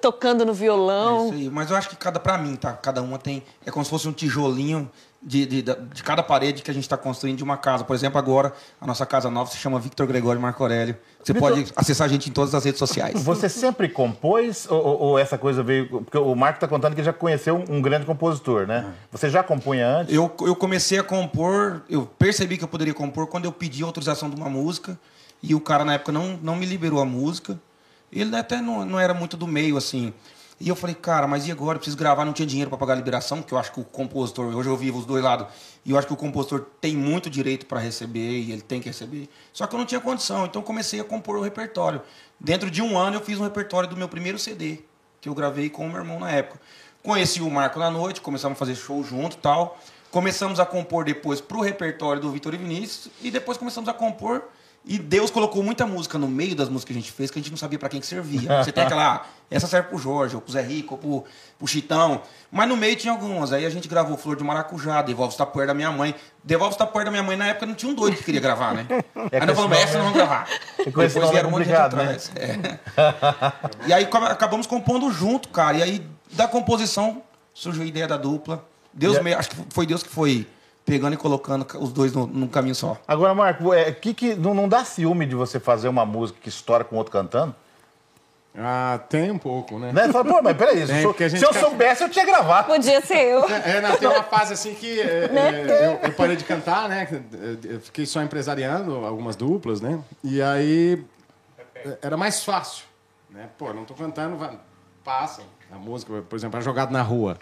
[0.00, 1.26] tocando no É violão.
[1.26, 1.50] isso aí.
[1.50, 2.72] Mas eu acho que cada, pra mim, tá?
[2.72, 3.44] Cada uma tem.
[3.64, 4.90] É como se fosse um tijolinho
[5.22, 7.84] de, de, de cada parede que a gente está construindo de uma casa.
[7.84, 10.96] Por exemplo, agora, a nossa casa nova se chama Victor Gregório Marco Aurélio.
[11.22, 13.22] Você Victor- pode acessar a gente em todas as redes sociais.
[13.22, 16.02] Você sempre compôs ou, ou- essa coisa veio.
[16.02, 18.92] Porque o Marco está contando que já conheceu um, um grande compositor, né?
[19.12, 20.12] Você já compunha antes?
[20.12, 24.28] Eu, eu comecei a compor, eu percebi que eu poderia compor quando eu pedi autorização
[24.28, 24.98] de uma música
[25.42, 27.58] e o cara na época não, não me liberou a música.
[28.12, 30.12] Ele até não, não era muito do meio, assim.
[30.62, 31.74] E eu falei, cara, mas e agora?
[31.74, 33.84] Eu preciso gravar, não tinha dinheiro para pagar a liberação, porque eu acho que o
[33.84, 35.48] compositor, hoje eu vivo os dois lados,
[35.84, 38.86] e eu acho que o compositor tem muito direito para receber e ele tem que
[38.86, 39.28] receber.
[39.52, 42.00] Só que eu não tinha condição, então comecei a compor o repertório.
[42.38, 44.84] Dentro de um ano eu fiz um repertório do meu primeiro CD,
[45.20, 46.60] que eu gravei com o meu irmão na época.
[47.02, 49.80] Conheci o Marco na noite, começamos a fazer show junto tal.
[50.12, 54.44] Começamos a compor depois pro repertório do Vitor e Vinícius e depois começamos a compor
[54.84, 57.42] e Deus colocou muita música no meio das músicas que a gente fez que a
[57.42, 58.64] gente não sabia para quem que servia.
[58.64, 61.24] Você tem aquela, ah, essa serve pro Jorge, ou pro Zé Rico, ou pro,
[61.56, 62.22] pro Chitão.
[62.50, 63.52] Mas no meio tinha algumas.
[63.52, 66.16] Aí a gente gravou Flor de Maracujá, Devolve o Tapoer da minha mãe.
[66.42, 68.74] Devolve o Tapoer da minha mãe na época não tinha um doido que queria gravar,
[68.74, 68.86] né?
[69.30, 70.48] É Aí nós falamos, essa nós vamos gravar.
[70.80, 70.90] é
[71.30, 72.02] vieram um monte de gente complicado, né?
[72.02, 72.32] atrás.
[72.34, 73.86] É.
[73.86, 75.76] E aí acabamos compondo junto, cara.
[75.76, 77.22] E aí, da composição,
[77.54, 78.66] surgiu a ideia da dupla.
[78.92, 79.32] Deus a- me...
[79.32, 80.46] Acho que foi Deus que foi
[80.84, 82.96] pegando e colocando os dois no, num caminho só.
[83.06, 86.48] Agora, Marco, é, que, que, não, não dá ciúme de você fazer uma música que
[86.48, 87.54] estoura com outro cantando?
[88.54, 89.92] Ah, tem um pouco, né?
[89.92, 90.08] Né?
[90.12, 92.66] Fala, pô, mas peraí, se, É, eu- a gente se eu soubesse, eu tinha gravado.
[92.66, 93.48] Podia ser eu.
[93.48, 97.08] É, não, tem uma fase assim que é, é, eu, eu parei de cantar, né?
[97.64, 99.98] Eu fiquei só empresariando algumas duplas, né?
[100.22, 101.02] E aí
[101.76, 102.84] é, era mais fácil,
[103.30, 103.48] né?
[103.56, 104.58] Pô, não tô cantando, vai-
[105.02, 105.40] passa
[105.72, 107.38] a música, por exemplo, a Jogado na Rua,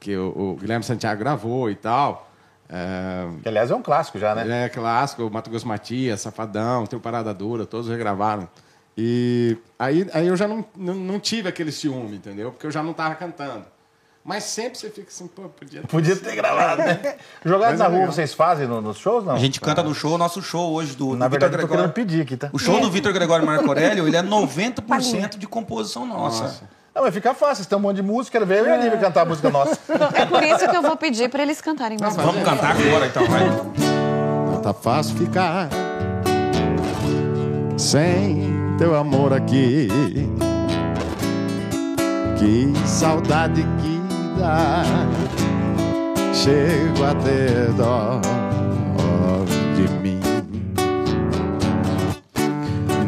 [0.00, 2.30] que o, o Guilherme Santiago gravou e tal.
[2.76, 4.64] É, Que, aliás, é um clássico já, né?
[4.64, 8.48] é clássico, Mato Grosso Matias, Safadão, tem o Parada Dura, todos regravaram.
[8.98, 12.50] E aí, aí eu já não, não, não tive aquele ciúme, entendeu?
[12.50, 13.64] Porque eu já não estava cantando.
[14.24, 17.16] Mas sempre você fica assim, pô, podia ter Podia ter gravado, né?
[17.44, 19.34] Jogados na é rua, vocês fazem no- nos shows, não?
[19.34, 21.92] A gente canta no show, nosso show hoje do, Na do verdade, Vitor Gregório.
[21.92, 22.48] pedir aqui, tá?
[22.52, 26.62] O show do Vitor Gregório Marco Aurélio, ele é 90% de composição nossa.
[26.94, 28.76] Não, mas fica fácil, vocês têm um monte de música, quero ver eu e a
[28.76, 29.76] Lívia cantar a música nossa.
[30.14, 33.06] É por isso que eu vou pedir para eles cantarem mais uma Vamos cantar agora
[33.06, 33.48] então, vai.
[34.46, 35.68] Não tá fácil ficar
[37.76, 39.88] sem teu amor aqui.
[42.38, 44.00] Que saudade que
[44.38, 44.84] dá.
[46.32, 48.20] Chego a ter dó
[49.74, 50.20] de mim.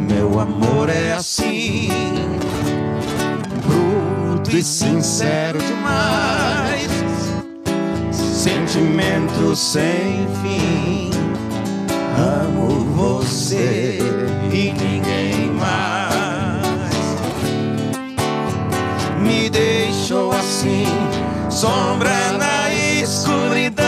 [0.08, 1.55] Meu amor é assim,
[4.56, 6.88] e sincero demais.
[8.10, 11.10] Sentimento sem fim.
[12.16, 13.98] Amo você
[14.50, 16.16] e ninguém mais.
[19.20, 20.86] Me deixou assim,
[21.50, 23.84] sombra na escuridão.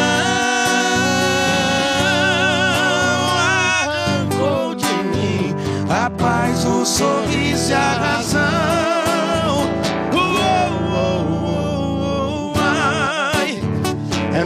[3.39, 5.55] Arrancou de mim
[5.89, 7.18] a paz, o sorriso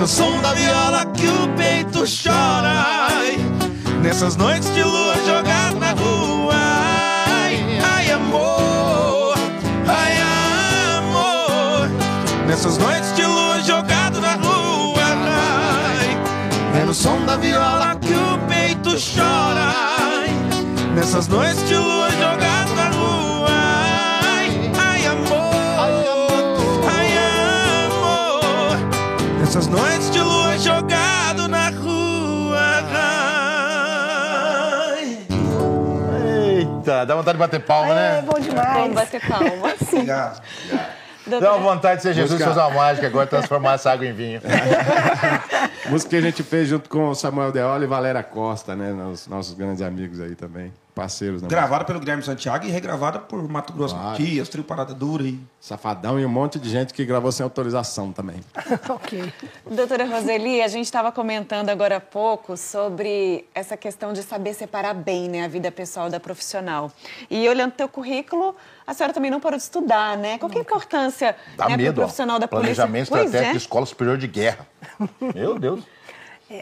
[0.03, 3.09] no som da viola que o peito chora.
[3.09, 3.39] ai.
[4.03, 6.55] Nessas noites de lua jogada na rua.
[7.29, 9.37] Ai, ai, amor.
[9.87, 10.15] Ai,
[10.99, 11.89] amor.
[12.49, 15.05] Nessas noites de lua jogado na rua.
[15.95, 19.73] Ai, é no som da viola que o peito chora.
[20.01, 20.31] Ai,
[20.97, 22.52] Nessas noites de lua jogado
[29.55, 32.59] Nessas noites de lua jogado na rua.
[34.95, 35.27] Ai.
[36.57, 38.23] Eita, dá vontade de bater palma, É né?
[38.23, 38.79] bom demais.
[38.79, 39.75] Vamos bater palma.
[39.93, 40.43] Obrigado.
[41.27, 42.49] Dá uma vontade de ser Jesus Música.
[42.49, 44.41] fazer uma mágica agora, transformar essa água em vinho.
[45.91, 48.91] Música que a gente fez junto com o Samuel Deola e Valéria Costa, né?
[49.05, 50.73] Os nossos grandes amigos aí também.
[50.95, 51.49] Parceiros, né?
[51.49, 54.11] Gravada pelo Guilherme Santiago e regravada por Mato Grosso Claro.
[54.11, 55.41] Matias, Trio Parada Dura e...
[55.59, 58.41] Safadão e um monte de gente que gravou sem autorização também.
[58.91, 59.33] ok.
[59.71, 64.93] Doutora Roseli, a gente estava comentando agora há pouco sobre essa questão de saber separar
[64.93, 66.93] bem né, a vida pessoal da profissional.
[67.31, 68.55] E olhando teu currículo,
[68.87, 70.37] a senhora também não parou de estudar, né?
[70.37, 72.05] Qual que é a importância Dá né, medo, pro ó.
[72.07, 72.85] profissional da polícia?
[72.85, 73.53] Planejamento estratégico é.
[73.53, 74.67] de escola superior de guerra.
[75.35, 75.85] Meu Deus.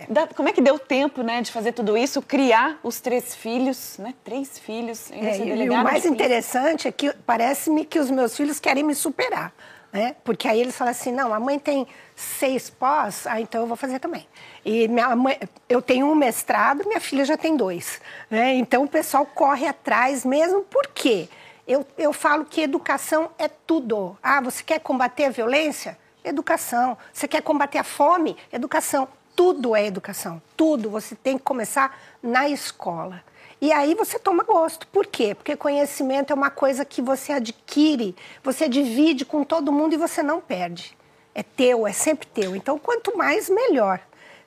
[0.08, 3.96] Dá- Como é que deu tempo né, de fazer tudo isso, criar os três filhos,
[3.98, 4.14] né?
[4.24, 5.16] Três filhos, É,
[5.64, 9.52] e- o mais interessante é que parece-me que os meus filhos querem me superar.
[9.92, 10.14] Né?
[10.22, 13.76] Porque aí eles falam assim, não, a mãe tem seis pós, ah, então eu vou
[13.76, 14.24] fazer também.
[14.64, 15.36] E minha mãe,
[15.68, 18.00] eu tenho um mestrado, minha filha já tem dois.
[18.30, 18.54] Né?
[18.54, 21.28] Então o pessoal corre atrás mesmo, por quê?
[21.66, 24.16] Eu, eu falo que educação é tudo.
[24.22, 25.98] Ah, você quer combater a violência?
[26.22, 26.96] Educação.
[27.12, 28.36] Você quer combater a fome?
[28.52, 29.08] Educação.
[29.40, 30.42] Tudo é educação.
[30.54, 30.90] Tudo.
[30.90, 33.24] Você tem que começar na escola.
[33.58, 34.86] E aí você toma gosto.
[34.88, 35.34] Por quê?
[35.34, 40.22] Porque conhecimento é uma coisa que você adquire, você divide com todo mundo e você
[40.22, 40.94] não perde.
[41.34, 42.54] É teu, é sempre teu.
[42.54, 43.98] Então, quanto mais, melhor.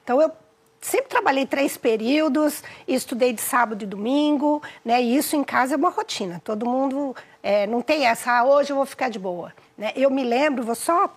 [0.04, 0.32] Então, eu
[0.80, 5.02] sempre trabalhei três períodos, estudei de sábado e domingo, né?
[5.02, 6.40] E isso em casa é uma rotina.
[6.46, 9.54] Todo mundo é, não tem essa, ah, hoje eu vou ficar de boa.
[9.76, 9.92] Né?
[9.96, 11.12] Eu me lembro, vou só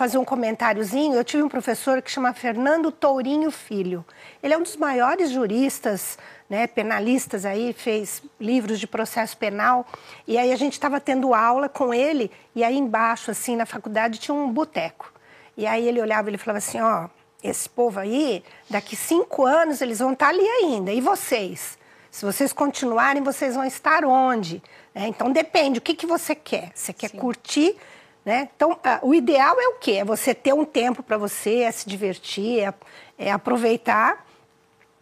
[0.00, 1.14] fazer um comentáriozinho.
[1.14, 4.02] Eu tive um professor que chama Fernando Tourinho Filho.
[4.42, 6.16] Ele é um dos maiores juristas,
[6.48, 9.86] né, penalistas aí, fez livros de processo penal.
[10.26, 14.18] E aí a gente estava tendo aula com ele e aí embaixo, assim, na faculdade
[14.18, 15.12] tinha um boteco.
[15.54, 17.06] E aí ele olhava e ele falava assim, ó,
[17.44, 20.90] esse povo aí, daqui cinco anos eles vão estar ali ainda.
[20.90, 21.78] E vocês?
[22.10, 24.62] Se vocês continuarem, vocês vão estar onde?
[24.94, 25.08] Né?
[25.08, 26.72] Então depende, o que, que você quer?
[26.74, 27.76] Você quer curtir
[28.24, 28.48] né?
[28.54, 29.92] Então, ah, o ideal é o quê?
[29.92, 32.74] É você ter um tempo para você, é se divertir, é,
[33.18, 34.24] é aproveitar,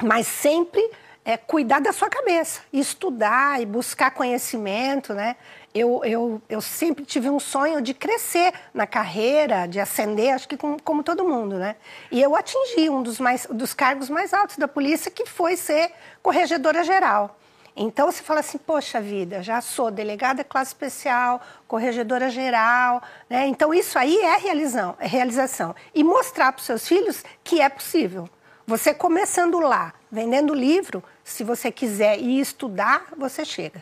[0.03, 0.89] mas sempre
[1.25, 5.37] é cuidar da sua cabeça, estudar e buscar conhecimento, né?
[5.75, 10.57] Eu, eu, eu sempre tive um sonho de crescer na carreira, de ascender, acho que
[10.57, 11.77] como, como todo mundo, né?
[12.11, 15.93] E eu atingi um dos, mais, dos cargos mais altos da polícia, que foi ser
[16.23, 17.38] corregedora geral.
[17.81, 23.47] Então você fala assim, poxa vida, já sou delegada classe especial, corregedora geral, né?
[23.47, 25.77] Então isso aí é realização, é realização.
[25.95, 28.29] E mostrar para os seus filhos que é possível.
[28.67, 33.81] Você começando lá, vendendo livro, se você quiser ir estudar, você chega.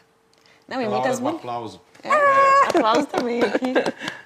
[0.69, 1.41] Não, e muitas um mulheres.
[1.41, 1.81] aplauso.
[2.69, 3.73] Aplausos também aqui.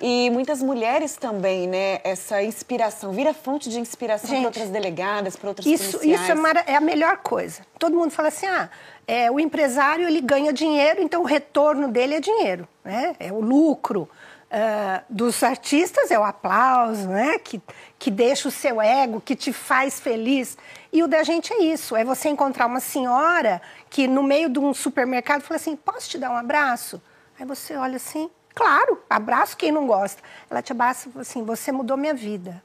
[0.00, 1.98] E muitas mulheres também, né?
[2.04, 6.20] Essa inspiração, vira fonte de inspiração para outras delegadas, para outras Isso, policiais.
[6.22, 7.62] isso é, mara- é a melhor coisa.
[7.78, 8.70] Todo mundo fala assim, ah,
[9.06, 13.16] é, o empresário ele ganha dinheiro, então o retorno dele é dinheiro, né?
[13.18, 14.08] É o lucro.
[14.50, 17.38] Ah, dos artistas é o aplauso, né?
[17.40, 17.60] Que,
[17.98, 20.56] que deixa o seu ego, que te faz feliz.
[20.92, 24.58] E o da gente é isso, é você encontrar uma senhora que no meio de
[24.60, 27.02] um supermercado fala assim, posso te dar um abraço?
[27.38, 30.22] Aí você olha assim, claro, abraço quem não gosta.
[30.50, 32.62] Ela te abraça assim, você mudou minha vida.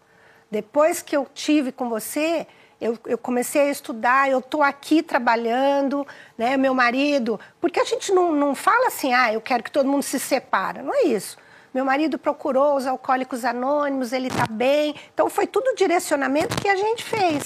[0.49, 2.45] Depois que eu tive com você,
[2.79, 6.05] eu, eu comecei a estudar, eu estou aqui trabalhando,
[6.37, 6.57] né?
[6.57, 7.39] Meu marido.
[7.61, 10.83] Porque a gente não, não fala assim, ah, eu quero que todo mundo se separa.
[10.83, 11.37] Não é isso.
[11.73, 14.93] Meu marido procurou os alcoólicos anônimos, ele está bem.
[15.13, 17.41] Então foi tudo direcionamento que a gente fez.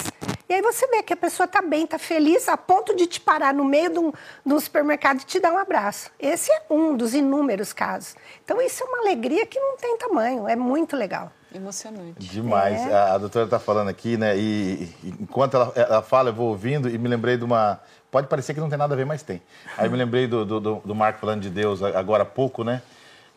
[0.48, 3.20] E aí você vê que a pessoa está bem, está feliz, a ponto de te
[3.20, 4.10] parar no meio de um,
[4.46, 6.10] de um supermercado e te dar um abraço.
[6.18, 8.16] Esse é um dos inúmeros casos.
[8.42, 11.30] Então, isso é uma alegria que não tem tamanho, é muito legal.
[11.54, 12.14] Emocionante.
[12.18, 12.80] Demais.
[12.80, 12.94] É.
[12.94, 14.38] A, a, doutora está falando aqui, né?
[14.38, 17.80] E, e enquanto ela, ela, fala, eu vou ouvindo e me lembrei de uma.
[18.10, 19.42] Pode parecer que não tem nada a ver, mas tem.
[19.76, 22.82] Aí me lembrei do, do, do Marco falando de Deus agora há pouco, né?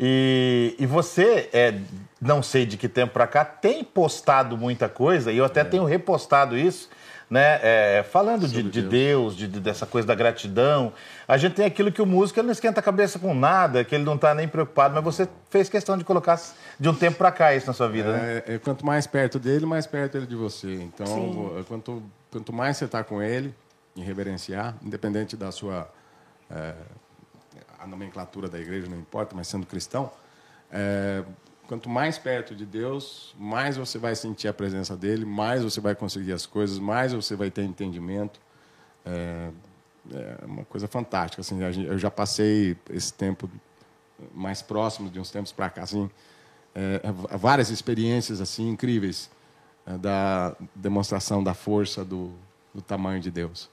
[0.03, 1.75] E, e você, é,
[2.19, 5.63] não sei de que tempo para cá, tem postado muita coisa, e eu até é.
[5.63, 6.89] tenho repostado isso,
[7.29, 7.59] né?
[7.61, 10.91] É, falando de, de, Deus, de, dessa coisa da gratidão.
[11.25, 13.93] A gente tem aquilo que o músico ele não esquenta a cabeça com nada, que
[13.95, 16.41] ele não está nem preocupado, mas você fez questão de colocar
[16.79, 18.43] de um tempo para cá isso na sua vida, né?
[18.47, 20.73] É, é, quanto mais perto dele, mais perto ele de você.
[20.81, 23.53] Então, quanto, quanto mais você está com ele,
[23.95, 25.87] em reverenciar, independente da sua
[26.49, 26.73] é,
[27.81, 30.11] a nomenclatura da igreja não importa, mas sendo cristão,
[30.71, 31.23] é,
[31.67, 35.95] quanto mais perto de Deus, mais você vai sentir a presença dele, mais você vai
[35.95, 38.39] conseguir as coisas, mais você vai ter entendimento.
[39.05, 39.49] É,
[40.13, 41.41] é uma coisa fantástica.
[41.41, 43.49] Assim, eu já passei esse tempo
[44.33, 46.09] mais próximo de uns tempos para cá, assim,
[46.75, 47.01] é,
[47.37, 49.29] várias experiências assim incríveis
[49.85, 52.31] é, da demonstração da força do,
[52.73, 53.69] do tamanho de Deus.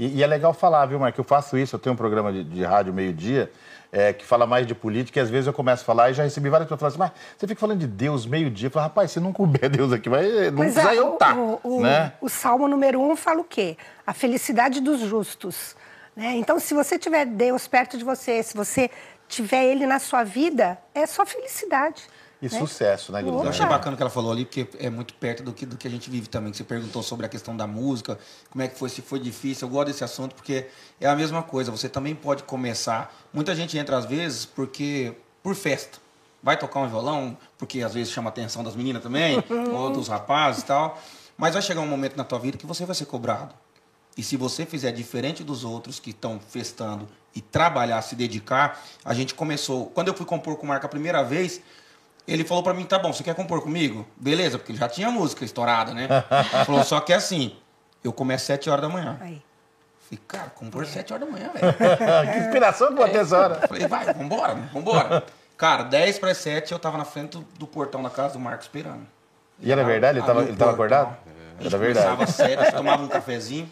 [0.00, 1.20] E, e, é legal falar, viu, Marco?
[1.20, 3.52] Eu faço isso, eu tenho um programa de, de rádio meio-dia
[3.92, 6.22] é, que fala mais de política e às vezes eu começo a falar e já
[6.22, 8.68] recebi várias pessoas falando assim, mas você fica falando de Deus meio-dia.
[8.68, 11.34] Eu falo, rapaz, se não couber Deus aqui, vai, não mas precisa é, eu estar.
[11.34, 12.14] Tá, o, o, né?
[12.18, 13.76] o Salmo número um fala o quê?
[14.06, 15.76] A felicidade dos justos.
[16.16, 16.32] Né?
[16.36, 18.90] Então, se você tiver Deus perto de você, se você
[19.28, 22.04] tiver Ele na sua vida, é só felicidade.
[22.42, 22.58] E né?
[22.58, 23.44] sucesso, né, Guilherme?
[23.44, 25.76] Eu achei bacana o que ela falou ali, porque é muito perto do que, do
[25.76, 26.50] que a gente vive também.
[26.50, 28.18] Que você perguntou sobre a questão da música,
[28.50, 29.68] como é que foi, se foi difícil.
[29.68, 30.66] Eu gosto desse assunto porque
[30.98, 31.70] é a mesma coisa.
[31.70, 33.14] Você também pode começar.
[33.32, 35.98] Muita gente entra às vezes porque por festa.
[36.42, 40.08] Vai tocar um violão, porque às vezes chama a atenção das meninas também, ou dos
[40.08, 40.98] rapazes e tal.
[41.36, 43.54] Mas vai chegar um momento na tua vida que você vai ser cobrado.
[44.16, 49.14] E se você fizer diferente dos outros que estão festando e trabalhar, se dedicar, a
[49.14, 49.86] gente começou.
[49.86, 51.60] Quando eu fui compor com o Marco a primeira vez,
[52.26, 54.06] ele falou para mim, tá bom, você quer compor comigo?
[54.16, 56.04] Beleza, porque ele já tinha música estourada, né?
[56.04, 57.56] Ele falou, só que é assim,
[58.04, 59.18] eu começo às 7 horas da manhã.
[59.20, 59.42] Aí.
[59.98, 62.32] Falei, cara, compor às 7 horas da manhã, velho.
[62.32, 63.54] que inspiração que botei essa hora.
[63.66, 65.24] Falei, vai, vambora, vambora.
[65.56, 68.66] Cara, 10 para 7 eu tava na frente do, do, portão da casa do Marcos
[68.66, 69.06] esperando.
[69.58, 70.18] E era verdade?
[70.18, 71.16] Ele tava, ele tava acordado?
[71.60, 71.66] É.
[71.66, 72.16] Era verdade.
[72.16, 73.70] Começava às 7, tomava um cafezinho.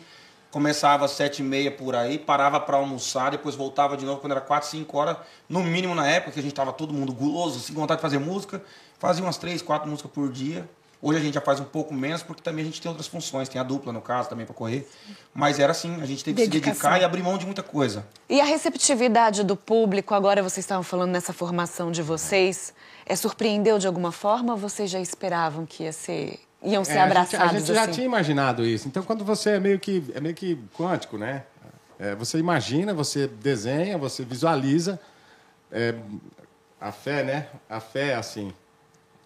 [0.51, 4.33] Começava às sete e meia por aí, parava para almoçar, depois voltava de novo quando
[4.33, 7.59] era quatro, cinco horas, no mínimo na época, que a gente estava todo mundo guloso,
[7.59, 8.63] assim, com vontade de fazer música.
[8.99, 10.69] Fazia umas três, quatro músicas por dia.
[11.01, 13.49] Hoje a gente já faz um pouco menos, porque também a gente tem outras funções,
[13.49, 14.89] tem a dupla no caso também para correr.
[15.33, 18.05] Mas era assim, a gente teve que se dedicar e abrir mão de muita coisa.
[18.29, 22.75] E a receptividade do público, agora vocês estavam falando nessa formação de vocês,
[23.07, 27.01] é surpreendeu de alguma forma ou vocês já esperavam que ia ser iam ser é,
[27.03, 27.35] abraçados.
[27.35, 27.87] A gente, a gente assim.
[27.87, 28.89] já tinha imaginado isso.
[28.89, 31.45] Então, quando você é meio que, é meio que quântico, né?
[31.99, 35.01] É, você imagina, você desenha, você visualiza.
[35.71, 35.95] É,
[36.81, 37.49] a fé, né?
[37.69, 38.53] A fé é assim.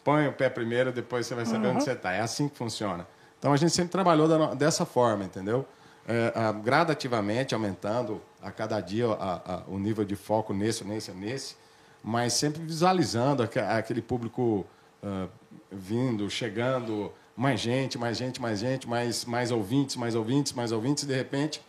[0.04, 1.74] Põe o pé primeiro, depois você vai saber uhum.
[1.74, 2.12] onde você está.
[2.12, 3.06] É assim que funciona.
[3.38, 5.66] Então, a gente sempre trabalhou da, dessa forma, entendeu?
[6.06, 11.12] É, a, gradativamente, aumentando a cada dia a, a, o nível de foco nesse, nesse,
[11.12, 11.56] nesse,
[12.02, 14.66] mas sempre visualizando aquele público
[15.02, 15.28] uh,
[15.70, 17.12] vindo, chegando,
[17.42, 21.14] mais gente, mais gente, mais gente, mais, mais ouvintes, mais ouvintes, mais ouvintes, e de
[21.14, 21.60] repente,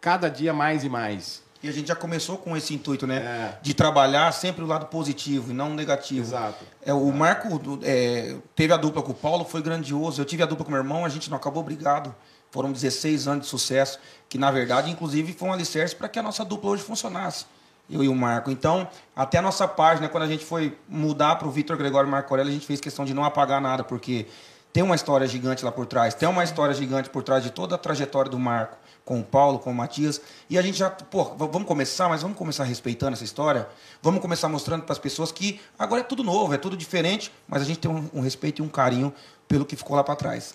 [0.00, 1.42] cada dia mais e mais.
[1.62, 3.16] E a gente já começou com esse intuito, né?
[3.16, 3.58] É.
[3.62, 6.20] De trabalhar sempre o lado positivo e não o negativo.
[6.20, 6.64] Exato.
[6.84, 10.20] É, o Marco é, teve a dupla com o Paulo, foi grandioso.
[10.20, 12.12] Eu tive a dupla com meu irmão, a gente não acabou brigado.
[12.50, 16.22] Foram 16 anos de sucesso, que na verdade, inclusive, foi um alicerce para que a
[16.22, 17.46] nossa dupla hoje funcionasse.
[17.88, 18.50] Eu e o Marco.
[18.50, 22.32] Então, até a nossa página, quando a gente foi mudar para o Vitor Gregório Marco
[22.32, 24.26] Aurélio, a gente fez questão de não apagar nada, porque
[24.72, 27.74] tem uma história gigante lá por trás, tem uma história gigante por trás de toda
[27.74, 30.20] a trajetória do Marco, com o Paulo, com o Matias.
[30.48, 33.68] E a gente já, pô, vamos começar, mas vamos começar respeitando essa história.
[34.00, 37.60] Vamos começar mostrando para as pessoas que agora é tudo novo, é tudo diferente, mas
[37.60, 39.12] a gente tem um, um respeito e um carinho
[39.46, 40.54] pelo que ficou lá para trás.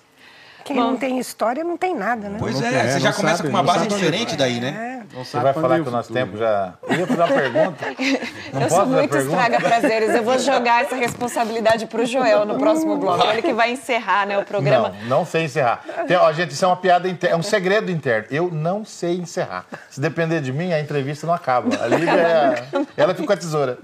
[0.68, 2.36] Quem Bom, não tem história não tem nada, né?
[2.42, 4.98] Pois é, você já começa sabe, com uma base diferente daí, né?
[5.04, 5.16] É.
[5.16, 6.74] Não Você vai falar que o nosso tempo já.
[6.84, 7.86] Eu ia fazer uma pergunta.
[8.54, 10.10] Não eu sou muito estraga prazeres.
[10.14, 13.26] Eu vou jogar essa responsabilidade para o Joel no próximo bloco.
[13.28, 14.90] Ele que vai encerrar né, o programa.
[15.04, 15.84] Não, não sei encerrar.
[16.06, 18.28] Tem, ó, gente, isso é uma piada interna, é um segredo interno.
[18.30, 19.66] Eu não sei encerrar.
[19.90, 21.82] Se depender de mim, a entrevista não acaba.
[21.82, 22.66] A Lívia é.
[22.98, 23.78] Ela fica com a tesoura.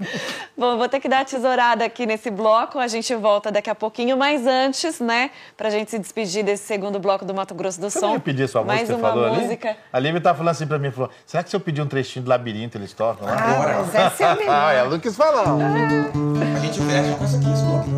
[0.56, 2.78] Bom, vou ter que dar a tesourada aqui nesse bloco.
[2.78, 6.64] A gente volta daqui a pouquinho, mas antes, né, para a gente se despedir desse
[6.74, 8.06] segundo bloco do Mato Grosso do você Som.
[8.06, 9.68] Não ia pedir sua mais música, você falou, música.
[9.68, 9.78] Ali?
[9.92, 12.24] A Lívia estava falando assim para mim, falou, será que se eu pedir um trechinho
[12.24, 13.28] do labirinto eles tocam?
[13.28, 13.78] Ah, Agora.
[13.78, 15.44] Mas é essa ah, é a ah, ela não quis falar.
[15.44, 17.88] A gente fecha com isso aqui, esse bloco.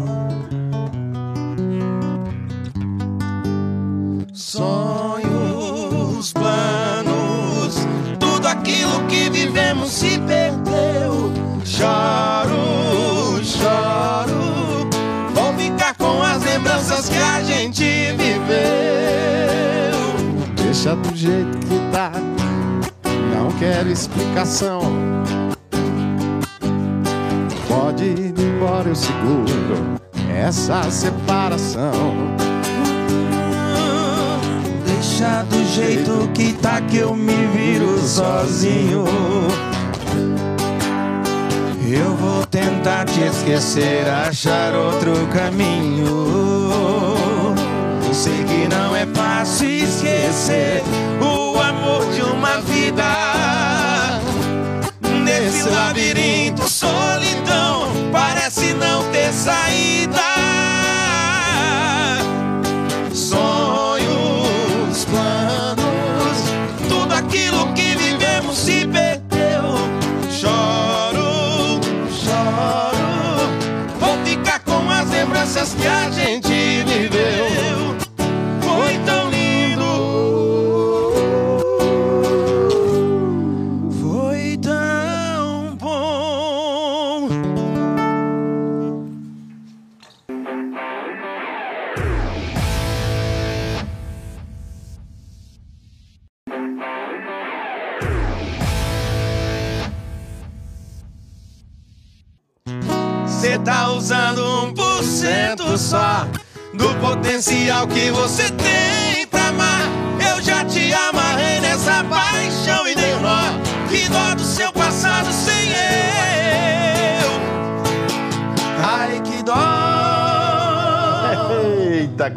[4.34, 7.86] Sonhos, planos,
[8.20, 11.32] tudo aquilo que vivemos se perdeu.
[11.64, 12.45] Já
[17.06, 17.84] dias que a gente
[18.16, 18.46] viveu.
[20.56, 22.12] Deixa do jeito que tá,
[23.34, 24.80] não quero explicação.
[27.68, 29.96] Pode ir embora, eu seguro
[30.34, 32.36] essa separação
[34.84, 39.04] deixa do jeito que tá que eu me viro sozinho.
[41.88, 46.45] Eu vou tentar te esquecer, achar outro caminho.
[48.76, 50.82] Não é fácil esquecer
[51.20, 53.04] o amor de uma vida.
[55.24, 56.68] Nesse labirinto,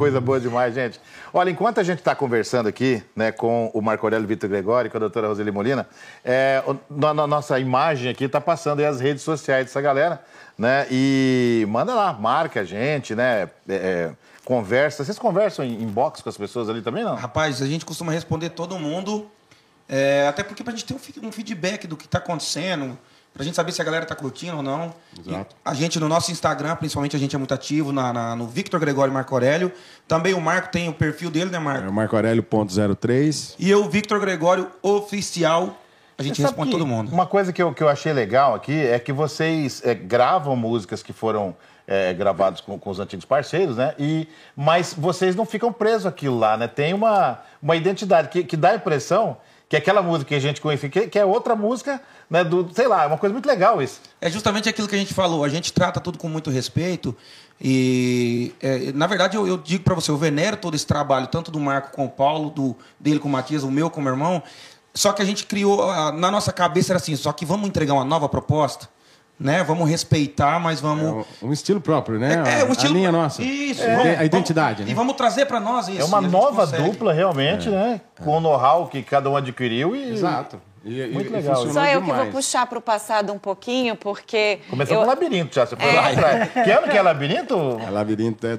[0.10, 1.00] coisa boa demais, gente.
[1.32, 4.92] Olha, enquanto a gente está conversando aqui né, com o Marco Aurélio Vitor Gregório e
[4.92, 5.88] com a doutora Roseli Molina,
[6.26, 10.20] é, na, na nossa imagem aqui está passando aí as redes sociais dessa galera,
[10.58, 10.88] né?
[10.90, 13.44] E manda lá, marca a gente, né?
[13.44, 14.12] é, é,
[14.44, 15.06] conversa.
[15.06, 17.14] Vocês conversam em inbox com as pessoas ali também, não?
[17.14, 19.30] Rapaz, a gente costuma responder todo mundo,
[19.88, 22.98] é, até porque pra gente ter um, um feedback do que tá acontecendo,
[23.40, 24.94] pra gente saber se a galera tá curtindo ou não.
[25.18, 25.56] Exato.
[25.56, 28.46] E a gente no nosso Instagram, principalmente, a gente é muito ativo na, na- no
[28.46, 29.72] Victor Gregório Marco Aurélio.
[30.10, 31.88] Também o Marco tem o perfil dele, né, É Marco?
[31.88, 33.56] o Marco Aurélio ponto 03.
[33.58, 35.78] E eu, Victor Gregório Oficial,
[36.18, 37.10] a gente responde todo mundo.
[37.14, 41.02] Uma coisa que eu, que eu achei legal aqui é que vocês é, gravam músicas
[41.02, 41.56] que foram
[41.88, 43.96] é, gravadas com, com os antigos parceiros, né?
[43.98, 46.68] E, mas vocês não ficam presos àquilo lá, né?
[46.68, 49.38] Tem uma, uma identidade que, que dá a impressão
[49.70, 52.44] que aquela música que a gente conhece, que, que é outra música, né?
[52.44, 54.02] Do, sei lá, é uma coisa muito legal isso.
[54.20, 55.44] É justamente aquilo que a gente falou.
[55.44, 57.16] A gente trata tudo com muito respeito.
[57.62, 61.52] E, é, na verdade, eu, eu digo para você, eu venero todo esse trabalho, tanto
[61.52, 64.14] do Marco com o Paulo, do, dele com o Matias, o meu com o meu
[64.14, 64.42] irmão.
[64.92, 68.04] Só que a gente criou, na nossa cabeça era assim, só que vamos entregar uma
[68.04, 68.90] nova proposta,
[69.40, 69.64] né?
[69.64, 71.26] Vamos respeitar, mas vamos...
[71.42, 72.44] É um estilo próprio, né?
[72.46, 73.42] É, é um A- estilo- A linha nossa.
[73.42, 73.82] Isso.
[73.84, 73.96] É.
[73.96, 74.92] vamos- A identidade, vamos- né?
[74.92, 76.02] E vamos trazer para nós isso.
[76.02, 76.84] É uma e nova consegue.
[76.84, 78.02] dupla, realmente, né?
[78.24, 80.12] Com o know-how que cada um adquiriu e.
[80.12, 80.60] Exato.
[80.84, 81.56] E, e- Muito e legal.
[81.56, 82.34] funcionou Só eu que vou demais.
[82.34, 84.60] puxar para o passado um pouquinho, porque.
[84.70, 85.66] Começou eu- com labirinto já.
[85.66, 85.94] Você foi É.
[85.94, 86.52] lá atrás.
[86.54, 87.56] Que ano que é labirinto?
[87.86, 88.56] A Labirinto é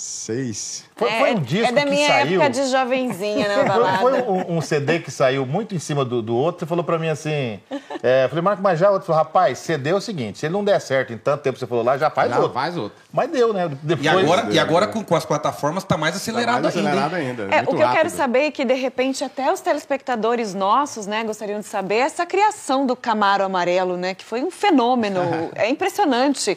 [0.00, 0.84] 2006.
[0.96, 2.40] Foi, é, foi um disco é da que minha saiu.
[2.42, 3.98] época de jovenzinha, né, Foi, balada.
[3.98, 6.60] foi um, um CD que saiu muito em cima do, do outro.
[6.60, 7.60] Você falou pra mim assim.
[8.02, 10.46] É, eu falei, Marco, mas já o outro falou, rapaz, CD é o seguinte: se
[10.46, 12.52] ele não der certo em tanto tempo que você falou lá, já faz Já outro.
[12.52, 12.98] faz outro.
[13.12, 13.70] Mas deu, né?
[13.82, 14.88] Depois, E agora, e É, agora é.
[14.88, 16.88] com, com as plataformas tá mais acelerado Mais ainda.
[16.90, 16.98] hein?
[16.98, 17.42] acelerado ainda.
[17.44, 18.10] É, muito o que eu quero rápido.
[18.10, 22.86] saber é que, de repente, até os telespectadores nossos, né, gostariam de saber essa criação
[22.86, 25.20] do Camaro Amarelo, né, que foi um fenômeno.
[25.56, 26.56] é impressionante.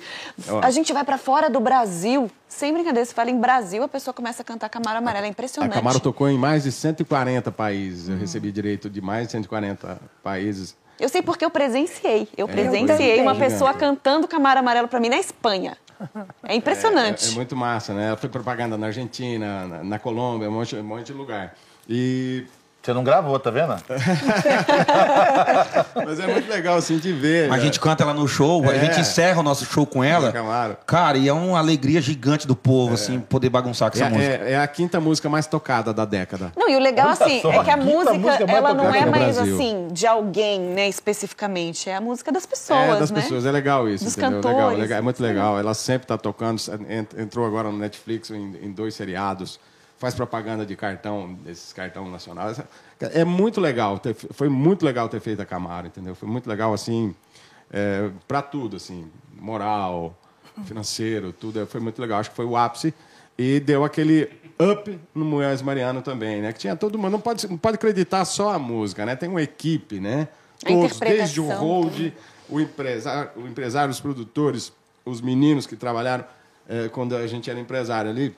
[0.62, 4.14] A gente vai para fora do Brasil, sem brincadeira, se fala em Brasil, a pessoa
[4.14, 5.74] começa a cantar Camaro Amarelo, é A impressionante.
[5.74, 8.10] Camaro tocou em mais de 140 países.
[8.10, 10.78] Eu recebi direito de mais de 140 países.
[11.00, 12.28] Eu sei porque eu presenciei.
[12.38, 13.22] Eu presenciei também.
[13.22, 13.80] uma pessoa Gigante.
[13.80, 15.76] cantando Camaro Amarelo para mim na Espanha.
[16.44, 17.30] É impressionante.
[17.30, 18.10] É, é muito massa, né?
[18.10, 21.56] Ela foi propaganda na Argentina, na, na Colômbia, um monte, um monte de lugar.
[21.90, 22.46] E
[22.84, 23.74] Você não gravou, tá vendo?
[26.06, 27.50] Mas é muito legal, assim, de ver.
[27.50, 27.62] A né?
[27.64, 28.80] gente canta ela no show, a É.
[28.80, 30.34] gente encerra o nosso show com ela.
[30.34, 30.76] Camaro.
[30.86, 34.34] Cara, e é uma alegria gigante do povo, assim, poder bagunçar com essa É, música.
[34.46, 36.52] é- é a quinta música mais tocada da década.
[36.58, 38.94] Não, e o legal, assim, só, é que a quinta música, música mais ela não
[38.94, 41.90] é mais, assim, de alguém, né, especificamente.
[41.90, 43.22] É a música das pessoas, é, das né?
[43.22, 44.42] pessoas, é legal isso, Dos entendeu?
[44.42, 44.58] cantores.
[44.58, 45.58] Legal, legal, é muito legal.
[45.58, 49.58] Ela sempre está tocando, ent- entrou agora no Netflix em, em dois seriados,
[50.04, 52.50] faz propaganda de cartão, desses cartão nacional.
[52.50, 52.68] Essa-
[53.00, 56.14] É muito legal, ter- foi muito legal ter feito a Camaro, entendeu?
[56.14, 57.16] Foi muito legal, assim,
[57.72, 59.08] é, para tudo, assim,
[59.40, 60.14] moral,
[60.66, 62.94] financeiro, tudo, é, foi muito legal.Cho que foi o ápice
[63.38, 64.30] e deu aquele
[64.62, 66.52] up no Moés Mariano também, né?
[66.52, 69.16] Que tinha todo mundo, não pode, não pode acreditar só a música, né?
[69.16, 70.28] Tem uma equipe, né?
[70.82, 72.12] Todos, desde o hold,
[72.50, 74.72] o empresário, o empresário, os produtores,
[75.06, 76.26] os meninos que trabalharam
[76.70, 78.36] eh, quando a gente era empresário ali,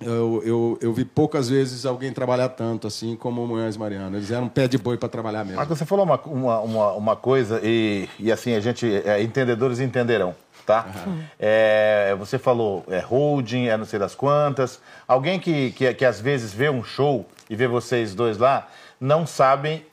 [0.00, 4.16] eu, eu, eu vi poucas vezes alguém trabalhar tanto assim como o Munhoz Mariano.
[4.16, 5.58] Eles eram um pé de boi para trabalhar mesmo.
[5.58, 9.78] Mas você falou uma, uma, uma, uma coisa e, e assim, a gente, é, entendedores
[9.78, 10.34] entenderão.
[10.64, 10.86] Tá?
[11.06, 11.22] Uhum.
[11.38, 14.80] É, você falou é, holding, é não sei das quantas.
[15.06, 18.68] Alguém que, que, que às vezes vê um show e vê vocês dois lá,
[19.00, 19.84] não sabem,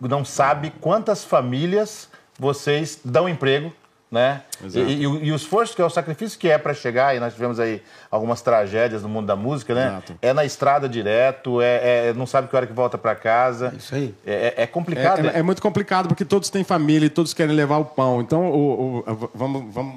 [0.00, 3.72] não sabe quantas famílias vocês dão emprego
[4.10, 4.42] né?
[4.74, 7.34] E, e, e, o esforço que é o sacrifício que é para chegar, e nós
[7.34, 9.88] tivemos aí algumas tragédias no mundo da música, né?
[9.88, 10.18] Exato.
[10.22, 13.74] É na estrada direto, é, é, não sabe que hora que volta para casa.
[13.76, 14.14] Isso aí.
[14.26, 15.26] É, é, é complicado.
[15.26, 18.20] É, é, muito complicado porque todos têm família e todos querem levar o pão.
[18.22, 19.94] Então, o, o vamos, vamos,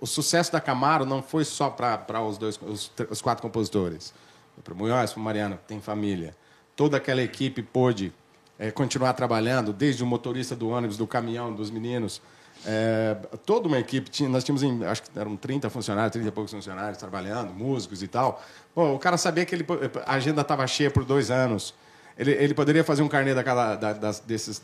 [0.00, 4.14] o sucesso da Camaro não foi só para os dois, os, os, quatro compositores.
[4.62, 6.36] Para o Munhoz, para o Mariano, tem família.
[6.76, 8.12] Toda aquela equipe pôde
[8.58, 12.22] é, continuar trabalhando, desde o motorista do ônibus, do caminhão, dos meninos
[12.66, 16.52] é, toda uma equipe, tinha, nós tínhamos, acho que eram 30 funcionários, 30 e poucos
[16.52, 18.42] funcionários trabalhando, músicos e tal.
[18.74, 19.66] Bom, o cara sabia que ele,
[20.06, 21.74] a agenda estava cheia por dois anos.
[22.16, 24.62] Ele, ele poderia fazer um carnê daquela, da, das, desses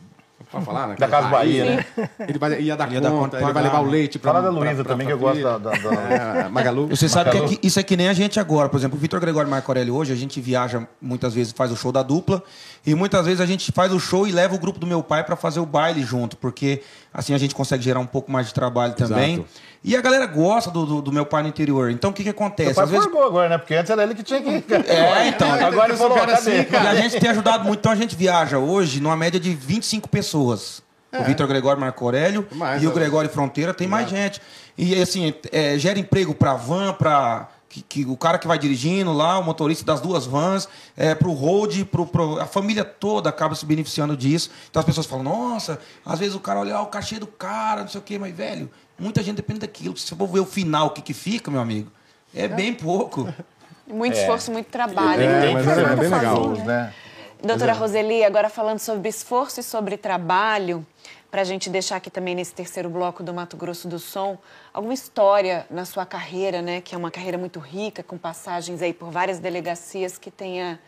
[0.51, 0.97] Pode falar, né?
[0.97, 1.85] Da Casa Bahia, né?
[2.21, 4.51] Ele vai, ia dar ia conta, conta ele vai levar o leite para Fala da
[4.51, 5.93] Luísa também, que eu gosto da, da, da...
[5.93, 6.87] É, Magalu.
[6.87, 8.69] Você sabe que é, isso é que nem a gente agora.
[8.69, 11.91] Por exemplo, o Vitor Gregório Marcorelli hoje, a gente viaja muitas vezes, faz o show
[11.91, 12.43] da dupla,
[12.87, 15.25] e muitas vezes a gente faz o show e leva o grupo do meu pai
[15.25, 16.83] para fazer o baile junto, porque
[17.13, 19.35] assim a gente consegue gerar um pouco mais de trabalho também.
[19.35, 19.49] Exato.
[19.83, 21.91] E a galera gosta do, do, do, meu pai no interior.
[21.91, 22.69] Então o que, que acontece?
[22.69, 23.07] Meu pai Às vezes...
[23.07, 23.59] agora, né?
[23.59, 24.49] Porque antes era ele que tinha que.
[24.89, 25.51] É, então.
[25.53, 26.95] agora ele falou, assim, cara.
[26.95, 27.79] E a gente tem ajudado muito.
[27.79, 30.83] Então a gente viaja hoje numa média de 25 pessoas.
[31.11, 31.21] É.
[31.21, 34.43] O Vitor Gregório Marco Aurélio mais, e o Gregório Fronteira tem mais gente.
[34.77, 39.13] E assim, é, gera emprego para van, para que, que, o cara que vai dirigindo
[39.13, 43.29] lá, o motorista das duas vans, é, para o road, pro, pro, a família toda
[43.29, 44.51] acaba se beneficiando disso.
[44.71, 47.83] Então as pessoas falam, nossa, às vezes o cara olha ah, o cachê do cara,
[47.83, 49.97] não sei o quê, mas velho, muita gente depende daquilo.
[49.97, 51.91] Se você for ver o final, o que, que fica, meu amigo,
[52.35, 52.49] é, é.
[52.49, 53.33] bem pouco.
[53.87, 54.21] Muito é.
[54.21, 55.23] esforço, muito trabalho.
[55.23, 55.53] É, né?
[55.53, 56.49] mas é, bem legal.
[56.51, 56.93] Né?
[57.43, 60.85] Doutora Roseli, agora falando sobre esforço e sobre trabalho,
[61.31, 64.37] para a gente deixar aqui também nesse terceiro bloco do Mato Grosso do Som,
[64.75, 68.93] alguma história na sua carreira, né, que é uma carreira muito rica, com passagens aí
[68.93, 70.81] por várias delegacias que tenha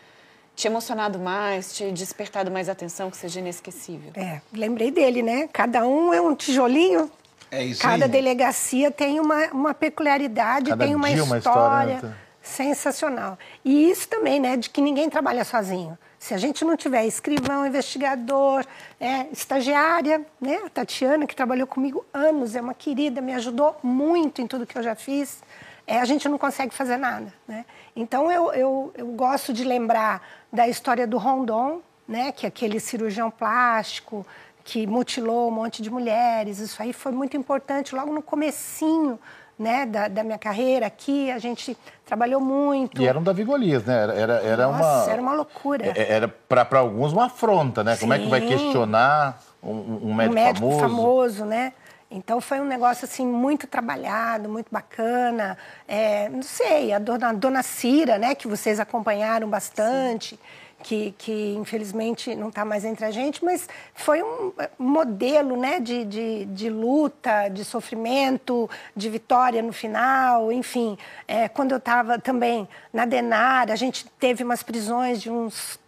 [0.57, 4.13] te emocionado mais, te despertado mais atenção, que seja inesquecível.
[4.15, 5.49] É, lembrei dele, né?
[5.53, 7.11] Cada um é um tijolinho.
[7.51, 8.11] É isso Cada aí.
[8.11, 13.38] delegacia tem uma, uma peculiaridade, Cada tem uma história, uma história sensacional.
[13.64, 15.98] E isso também, né, de que ninguém trabalha sozinho.
[16.18, 18.64] Se a gente não tiver escrivão, investigador,
[19.01, 20.61] é, estagiária, né?
[20.66, 24.76] A Tatiana, que trabalhou comigo anos, é uma querida, me ajudou muito em tudo que
[24.76, 25.42] eu já fiz.
[25.86, 27.64] É, a gente não consegue fazer nada, né?
[27.96, 30.22] Então, eu, eu, eu gosto de lembrar
[30.53, 32.32] da história do Rondon, né?
[32.32, 34.26] Que é aquele cirurgião plástico
[34.71, 36.61] que mutilou um monte de mulheres.
[36.61, 39.18] Isso aí foi muito importante logo no comecinho
[39.59, 43.03] né, da, da, minha carreira aqui, a gente trabalhou muito.
[43.03, 44.05] E era um Davi Golias, né?
[44.05, 45.12] Era, era, era Nossa, uma.
[45.12, 45.87] Era uma loucura.
[45.87, 47.95] É, é, era para alguns uma afronta, né?
[47.95, 48.03] Sim.
[48.03, 49.71] Como é que vai questionar um,
[50.05, 50.81] um médico, um médico famoso?
[50.81, 51.73] famoso, né?
[52.09, 55.59] Então foi um negócio assim muito trabalhado, muito bacana.
[55.87, 60.37] É, não sei, a dona, a dona Cira, né, que vocês acompanharam bastante.
[60.37, 65.78] Sim que, que infelizmente não está mais entre a gente, mas foi um modelo né,
[65.81, 70.97] de, de, de, luta, de sofrimento, de vitória no final, enfim.
[71.28, 75.78] É, quando eu estava também na Denar, a gente teve umas prisões de uns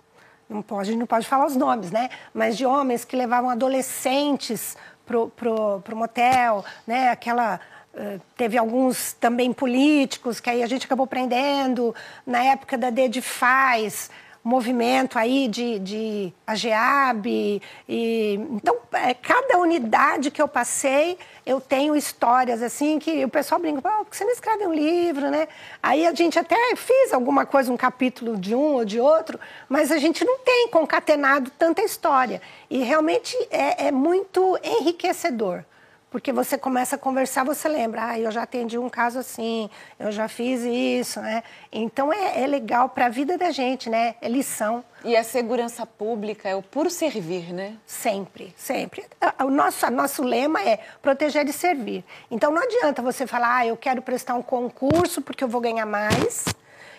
[0.49, 2.11] não pode, a gente não pode falar os nomes, né?
[2.35, 4.77] Mas de homens que levavam adolescentes
[5.07, 7.09] pro, pro, pro motel, né?
[7.09, 7.59] Aquela
[7.95, 11.95] uh, teve alguns também políticos que aí a gente acabou prendendo
[12.27, 14.11] na época da Dedifaz
[14.45, 17.63] movimento aí de, de AGEAB.
[17.89, 21.17] E, então, é, cada unidade que eu passei,
[21.47, 25.31] eu tenho histórias assim que o pessoal brinca, oh, porque você não escreve um livro,
[25.31, 25.47] né?
[25.83, 29.39] Aí a gente até fez alguma coisa, um capítulo de um ou de outro,
[29.69, 32.43] mas a gente não tem concatenado tanta história.
[32.69, 35.65] E realmente é, é muito enriquecedor.
[36.13, 40.13] Porque você começa a conversar, você lembra, ah, eu já atendi um caso assim, eu
[40.13, 41.43] já fiz isso, né?
[41.73, 44.15] Então é, é legal para a vida da gente, né?
[44.21, 44.85] É lição.
[45.03, 47.79] E a segurança pública é o puro servir, né?
[47.87, 49.07] Sempre, sempre.
[49.43, 52.05] O nosso, nosso lema é proteger e servir.
[52.31, 55.87] Então não adianta você falar, ah, eu quero prestar um concurso porque eu vou ganhar
[55.87, 56.45] mais,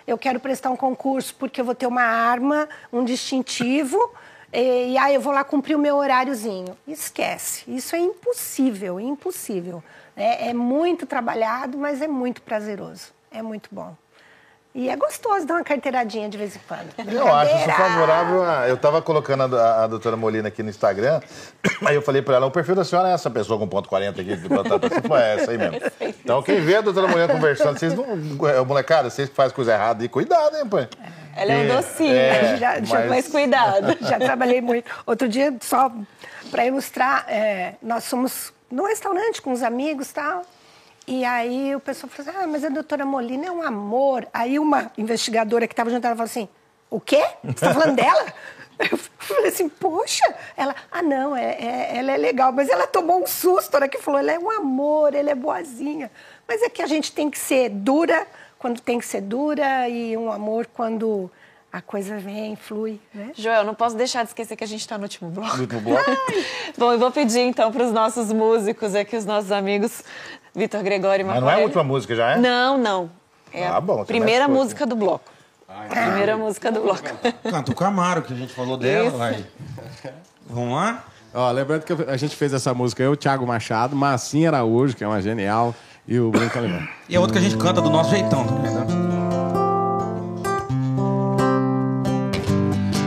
[0.07, 4.11] eu quero prestar um concurso porque eu vou ter uma arma, um distintivo
[4.53, 6.77] e, e aí eu vou lá cumprir o meu horáriozinho.
[6.87, 9.83] Esquece, isso é impossível, impossível.
[10.15, 13.95] É, é muito trabalhado, mas é muito prazeroso, é muito bom.
[14.75, 16.89] E é gostoso dar uma carteiradinha de vez em quando.
[17.07, 18.43] Eu acho isso favorável.
[18.43, 18.67] A...
[18.67, 21.21] Eu estava colocando a, a, doutora Molina aqui no Instagram,
[21.85, 24.19] aí eu falei para ela: o perfil da senhora é essa pessoa com ponto 40
[24.19, 24.87] aqui, de batata.
[24.87, 25.79] Assim, foi essa aí mesmo.
[26.01, 28.65] Então, quem vê a doutora Molina conversando, vocês não.
[28.65, 30.89] Molecada, vocês que fazem coisa errada, e cuidado, hein, pai.
[31.35, 33.97] Ela é um docinho, é, já, já, mas cuidado.
[34.05, 34.89] Já trabalhei muito.
[35.05, 35.91] Outro dia, só
[36.51, 40.43] para ilustrar, é, nós somos no restaurante com os amigos e tal.
[41.05, 44.27] E aí o pessoal falou assim, ah, mas a doutora Molina é um amor.
[44.33, 46.47] Aí uma investigadora que estava junto, ela falou assim,
[46.89, 47.25] o quê?
[47.43, 48.25] Você está falando dela?
[48.79, 50.23] Eu falei assim, poxa,
[50.57, 53.87] ela, ah não, é, é, ela é legal, mas ela tomou um susto na hora
[53.87, 56.11] que falou, ela é um amor, ela é boazinha.
[56.47, 58.25] Mas é que a gente tem que ser dura
[58.63, 61.29] quando tem que ser dura e um amor quando
[61.69, 63.31] a coisa vem, flui, né?
[63.35, 65.57] Joel, não posso deixar de esquecer que a gente está no último bloco.
[65.57, 66.09] No último bloco?
[66.77, 70.01] Bom, eu vou pedir então para os nossos músicos aqui, os nossos amigos,
[70.55, 72.37] Vitor Gregório e Mas não é a última música, já é?
[72.37, 73.11] Não, não.
[73.51, 75.29] É ah, bom, a primeira música do bloco.
[75.67, 77.03] Ai, primeira música do bloco.
[77.43, 79.09] Canta o Camaro, que a gente falou dela.
[79.09, 79.45] Vai.
[80.47, 81.03] Vamos lá?
[81.33, 85.03] Ó, lembrando que a gente fez essa música, eu, o Thiago Machado, Massinha Araújo, que
[85.03, 85.75] é uma genial,
[86.07, 86.87] e o Branco Alemão.
[87.07, 88.69] E a outra que a gente canta do nosso jeitão né?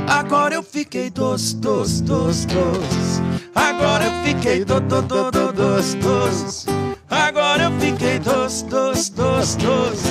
[0.08, 3.22] Agora eu fiquei dos, dos, dos, dos.
[3.54, 6.66] Agora eu fiquei do, do, do, do, dos, dos.
[7.10, 10.02] Agora eu fiquei dos, dos, dos, dos.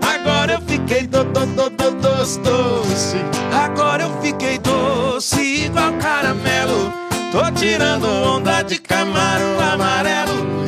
[0.00, 3.16] Agora eu fiquei do, do, do, do, dos, doce.
[3.52, 6.92] Agora eu fiquei doce igual caramelo.
[7.32, 10.67] Tô tirando onda de camaro amarelo.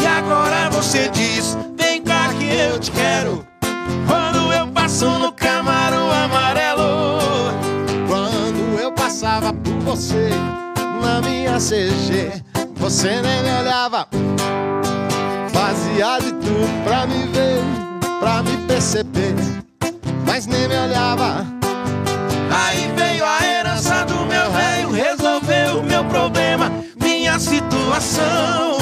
[0.81, 3.47] Você diz: Vem cá que eu te quero.
[4.09, 7.53] Quando eu passo no camaro amarelo.
[8.09, 10.31] Quando eu passava por você
[11.03, 12.43] na minha CG,
[12.76, 14.09] você nem me olhava.
[15.53, 17.62] Fazia de tudo pra me ver,
[18.18, 19.35] pra me perceber,
[20.26, 21.47] mas nem me olhava.
[22.51, 28.80] Aí veio a herança do meu velho, resolveu o meu problema, minha situação.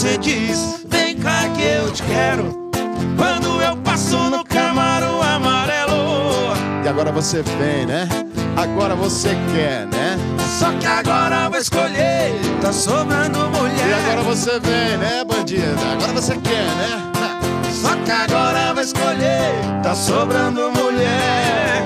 [0.00, 2.70] Você diz: Vem cá que eu te quero.
[3.18, 6.54] Quando eu passo no camaro amarelo.
[6.82, 8.08] E agora você vem, né?
[8.56, 10.16] Agora você quer, né?
[10.58, 12.32] Só que agora eu vou escolher,
[12.62, 13.88] tá sobrando mulher.
[13.88, 15.76] E agora você vem, né, bandida?
[15.92, 17.12] Agora você quer, né?
[17.70, 21.82] Só que agora eu vou escolher, tá sobrando mulher.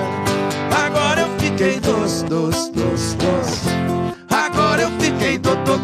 [0.85, 3.85] Agora eu fiquei doce, doce, doce, doce.
[4.29, 5.77] Agora eu fiquei do, do,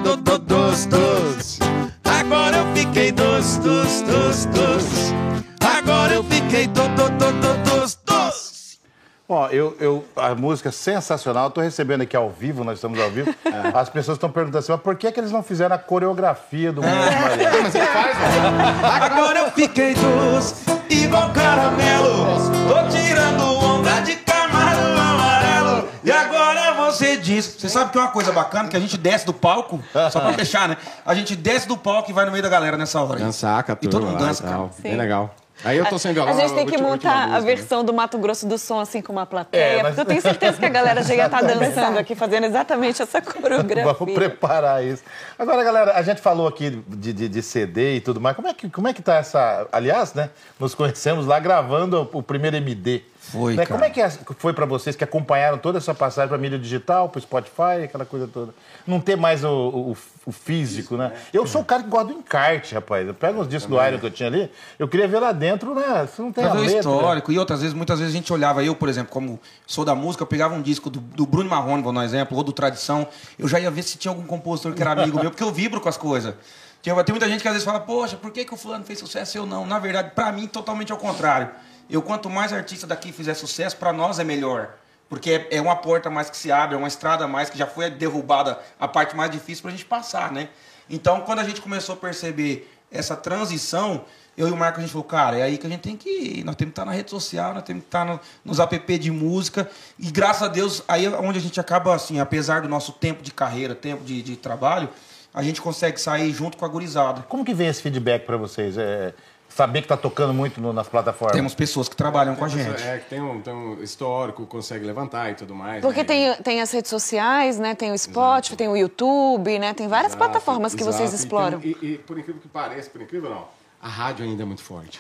[3.41, 5.13] doce, doce, doce, doce.
[5.61, 8.79] Agora eu fiquei do, do, do, do, doce, doce.
[9.27, 11.47] Ó, eu, eu, a música é sensacional.
[11.47, 13.33] Estou recebendo aqui ao vivo, nós estamos ao vivo.
[13.73, 16.83] As pessoas estão perguntando assim, mas por que, que eles não fizeram a coreografia do
[16.83, 17.49] Mundo Maria?
[17.63, 18.79] Mas ele faz, né?
[18.83, 20.55] Agora eu fiquei doce,
[20.89, 22.37] igual caramelo.
[22.67, 25.87] Tô tirando onda de camaro amarelo.
[26.03, 26.50] E agora
[26.91, 27.45] você diz.
[27.45, 29.79] Você sabe que é uma coisa bacana, que a gente desce do palco,
[30.11, 30.77] só pra fechar, né?
[31.05, 33.19] A gente desce do palco e vai no meio da galera nessa hora.
[33.19, 34.69] Dançar, E todo mundo dança, cara.
[34.79, 35.33] Bem legal.
[35.63, 36.33] Aí eu tô sem violão.
[36.33, 37.41] A gente tem que montar a né?
[37.41, 39.61] versão do Mato Grosso do Som, assim, com uma plateia.
[39.61, 42.45] É, mas- Porque eu tenho certeza que a galera já ia estar dançando aqui, fazendo
[42.47, 43.93] exatamente essa coreografia.
[43.93, 45.03] Vamos preparar isso.
[45.37, 48.35] Agora, galera, a gente falou aqui de, de- de CD e tudo mais.
[48.35, 49.67] Como é, que, como é que tá essa.
[49.71, 50.31] Aliás, né?
[50.59, 53.03] Nos conhecemos lá gravando o primeiro MD.
[53.23, 53.75] Foi, Né, cara.
[53.79, 54.09] Como é que é-
[54.39, 58.27] foi pra vocês que acompanharam toda essa passagem pra mídia digital, pro Spotify, aquela coisa
[58.27, 58.51] toda?
[58.85, 59.49] Não ter mais o,
[59.93, 61.13] o- o físico, né?
[61.31, 63.07] Eu sou o cara que gosta do encarte, rapaz.
[63.07, 65.75] Eu pego os discos do Iron que eu tinha ali, eu queria ver lá dentro,
[65.75, 66.07] né?
[66.07, 66.79] Você não tem Pra a o letra.
[66.79, 67.31] histórico.
[67.31, 70.23] E outras vezes, muitas vezes a gente olhava, eu, por exemplo, como sou da música,
[70.23, 73.07] eu pegava um disco do, do Bruno Marrone, vou dar um exemplo, ou do Tradição,
[73.37, 75.79] eu já ia ver se tinha algum compositor que era amigo meu, porque eu vibro
[75.79, 76.33] com as coisas.
[76.81, 78.97] Tinha, tem muita gente que às vezes fala, poxa, por que, que o fulano fez
[78.97, 79.63] sucesso e eu não?
[79.67, 81.49] Na verdade, pra mim, totalmente ao contrário.
[81.91, 84.69] Eu, quanto mais artista daqui fizer sucesso, pra nós é melhor.
[85.09, 87.49] Porque é, é uma porta a mais que se abre, é uma estrada a mais
[87.49, 90.47] que já foi derrubada a parte mais difícil pra gente passar, né?
[90.89, 94.05] Então, quando a gente começou a perceber essa transição,
[94.37, 96.09] eu e o Marco, a gente falou, cara, é aí que a gente tem que
[96.09, 96.43] ir.
[96.45, 99.11] Nós temos que estar na rede social, nós temos que estar no- nos app de
[99.11, 99.69] música.
[99.99, 103.21] E graças a Deus, aí é onde a gente acaba, assim, apesar do nosso tempo
[103.21, 104.87] de carreira, tempo de, de trabalho,
[105.33, 107.21] a gente consegue sair junto com a gurizada.
[107.23, 108.77] Como que vem esse feedback pra vocês?
[108.77, 109.13] É,
[109.55, 111.35] saber que tá tocando muito no- nas plataformas?
[111.35, 112.71] Temos pessoas que trabalham com a gente.
[112.71, 115.81] pessoa- É, que tem um, tem um histórico, consegue levantar e tudo mais.
[115.81, 116.05] Porque né?
[116.05, 117.75] tem, tem as redes sociais, né?
[117.75, 119.73] Tem o Spotify, tem o YouTube, né?
[119.73, 121.15] Tem várias plataformas que vocês exato.
[121.15, 121.59] exploram.
[121.63, 123.45] E, tem- e- e, por incrível que pareça, por incrível não,
[123.81, 124.99] a rádio ainda é muito forte.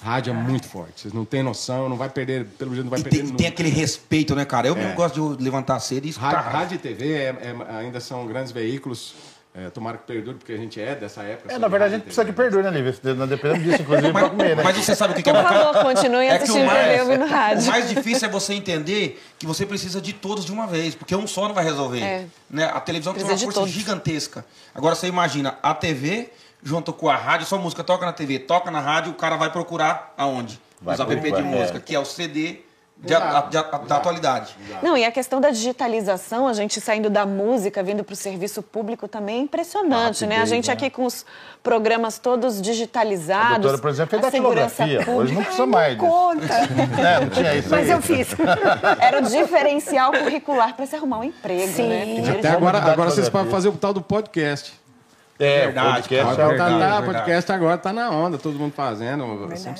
[0.00, 1.00] Rádio é muito forte.
[1.00, 3.46] Vocês não têm noção, não vai perder, pelo jeito não vai E perder tem, tem
[3.48, 4.68] aquele respeito, né, cara?
[4.68, 4.78] Eu É.
[4.78, 6.30] mesmo gosto de levantar cedo e escutar.
[6.36, 9.14] Rádio, rádio e TV é- é- ainda são grandes veículos.
[9.54, 11.52] É, tomara que perdure, porque a gente é dessa época.
[11.52, 12.42] É, na de verdade, a gente precisa que TV.
[12.42, 12.94] perdure, né, Lívia?
[13.26, 14.62] Dependendo disso, inclusive, pra comer, né?
[14.62, 15.64] Mas você sabe o que, que é Por bacana?
[15.72, 17.66] favor, continue É o assistindo mais- O rádio.
[17.66, 21.26] mais difícil é você entender que você precisa de todos de uma vez, porque um
[21.26, 22.00] só não vai resolver.
[22.02, 22.26] É.
[22.48, 22.64] Né?
[22.72, 23.72] A televisão tem Precisa uma de força todos.
[23.74, 24.44] gigantesca.
[24.74, 26.30] Agora você imagina a TV
[26.62, 29.50] junto com a rádio, só música toca na TV, toca na rádio, o cara vai
[29.50, 30.60] procurar aonde?
[30.80, 31.42] Vai Os app de é.
[31.42, 32.60] música, que é o CD
[33.00, 34.56] de a- de a- da atualidade.
[34.82, 38.62] Não, e a questão da digitalização, a gente saindo da música, vindo para o serviço
[38.62, 40.38] público também é impressionante, né?
[40.40, 40.72] A gente né?
[40.72, 41.24] aqui com os
[41.62, 43.58] programas todos A digitalizados.
[43.58, 44.98] doutora, por exemplo, fez a segurança datilografia.
[44.98, 45.34] Hoje pública.
[45.34, 46.06] não precisa mais disso.
[46.10, 46.54] Conta.
[47.08, 47.90] É, não tinha isso Mas aí.
[47.90, 48.28] eu fiz.
[49.00, 51.88] Era o diferencial curricular para se arrumar um emprego, Sim.
[51.88, 52.30] né?
[52.38, 54.72] Até agora, agora vocês podem fazer o tal do podcast.
[55.40, 56.70] É, Verdade, o podcast cara, é o- verdade.
[56.72, 57.06] tá, verdade.
[57.06, 59.22] podcast agora tá na onda, todo mundo fazendo.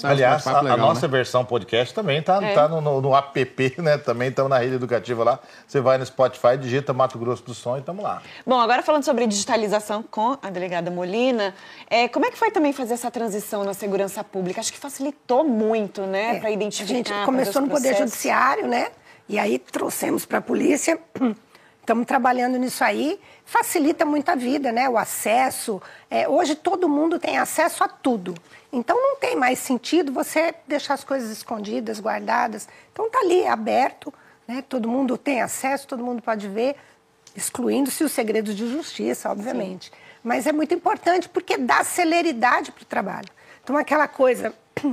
[0.05, 1.11] Aliás, a, bate-papo a legal, nossa né?
[1.11, 2.55] versão podcast também tá, É.
[2.55, 3.99] tá no, no- no app, né?
[3.99, 5.41] Também estamos na rede educativa lá.
[5.67, 8.23] Você vai no Spotify, digita Mato Grosso do Som e estamos lá.
[8.47, 11.53] Bom, agora falando sobre digitalização com a delegada Molina,
[11.91, 14.61] é, como é que foi também fazer essa transição na segurança pública?
[14.61, 16.93] Acho que facilitou muito, né, É, para identificar.
[16.93, 18.11] A gente começou no Poder processos.
[18.13, 18.89] Judiciário, né?
[19.29, 20.99] E aí trouxemos para a polícia.
[21.89, 23.19] Estamos trabalhando nisso aí.
[23.47, 24.91] Facilita muito a vida, né?
[24.91, 25.81] O acesso.
[26.11, 28.35] É, hoje todo mundo tem acesso a tudo.
[28.71, 32.69] Então não tem mais sentido você deixar as coisas escondidas, guardadas.
[32.93, 34.13] Então tá ali, aberto,
[34.47, 34.63] né?
[34.69, 36.77] Todo mundo tem acesso, todo mundo pode ver,
[37.35, 39.91] excluindo-se os segredos de justiça, obviamente.
[40.23, 43.31] Mas é muito importante porque dá celeridade para o trabalho.
[43.65, 44.53] Então, aquela coisa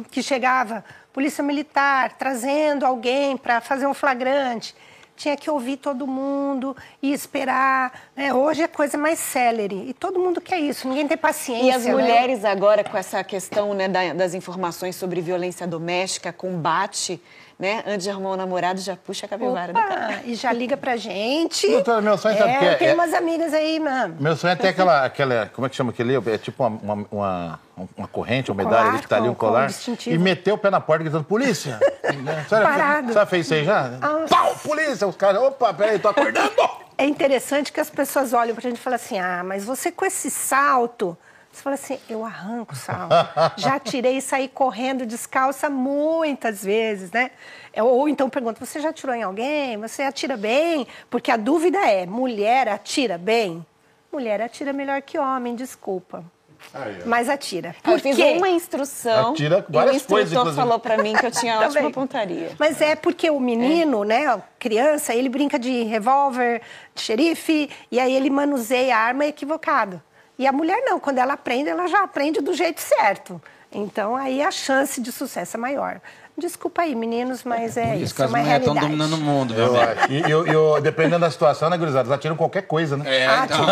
[0.10, 0.82] que chegava,
[1.12, 4.74] polícia militar, trazendo alguém para fazer um flagrante,
[5.16, 8.10] tinha que ouvir todo mundo e esperar.
[8.16, 8.34] né?
[8.34, 9.86] Hoje é coisa mais célere.
[9.88, 11.64] E todo mundo quer isso, ninguém tem paciência.
[11.66, 11.92] E as né?
[11.92, 17.22] mulheres agora com essa questão né, da- das informações sobre violência doméstica, combate,
[17.58, 17.84] né?
[17.88, 20.06] Antes de arrumar um namorado, já puxa a capivara do cara.
[20.18, 21.68] Opa, e já liga pra gente.
[21.72, 22.76] Doutora, meu sonho sabe o que é?
[22.76, 24.16] tenho É- umas amigas aí, mano.
[24.20, 25.46] Meu sonho é ter aquela, aquela.
[25.54, 26.16] Como é que chama aquele?
[26.30, 27.60] É tipo uma, uma, uma,
[27.98, 29.68] uma corrente, uma Um medalha colar ali que tá ali, um colar.
[29.68, 30.16] distintivo.
[30.16, 31.80] E meter o pé na porta gritando, polícia!
[32.24, 32.46] Né?
[32.48, 33.12] Sério, Parado.
[33.14, 33.90] Você fez isso aí já?
[34.30, 35.08] Pau, polícia!
[35.08, 36.52] Os caras, opa, peraí, tô acordando!
[36.98, 40.06] É interessante que as pessoas olham pra gente e falam assim: ah, mas você com
[40.06, 41.18] esse salto.
[41.56, 43.16] Você fala assim: eu arranco o salto.
[43.56, 47.32] Já tirei e saí correndo descalça muitas vezes, né?
[47.72, 49.78] É, Ou então pergunta: você já atirou em alguém?
[49.78, 50.86] Você atira bem?
[51.10, 53.66] Porque a dúvida é: mulher atira bem?
[54.12, 56.26] Mulher atira melhor que homem, desculpa.
[56.74, 57.04] Aí.
[57.06, 57.76] Mas atira.
[57.86, 58.34] Eu Por fiz quê?
[58.38, 60.56] uma instrução Atira e o várias instrutor coisas, inclusive.
[60.62, 61.68] falou para mim que eu tinha Também.
[61.70, 62.50] ótima pontaria.
[62.58, 66.62] Mas é porque o menino, né, a criança, ele brinca de revólver,
[66.96, 70.02] de xerife, e aí ele manuseia a arma equivocado.
[70.38, 73.42] E a mulher não, quando ela aprende, ela já aprende do jeito certo.
[73.72, 76.02] Então aí a chance de sucesso é maior.
[76.38, 78.80] Desculpa aí, meninos, mas é Os isso, é caras uma não estão realidade.
[78.80, 79.76] dominando o mundo, meu Eu,
[80.10, 82.02] e eu, eu- dependendo da situação, né, gurizada?
[82.02, 83.06] Eles atiram qualquer coisa, né?
[83.08, 83.66] É, então.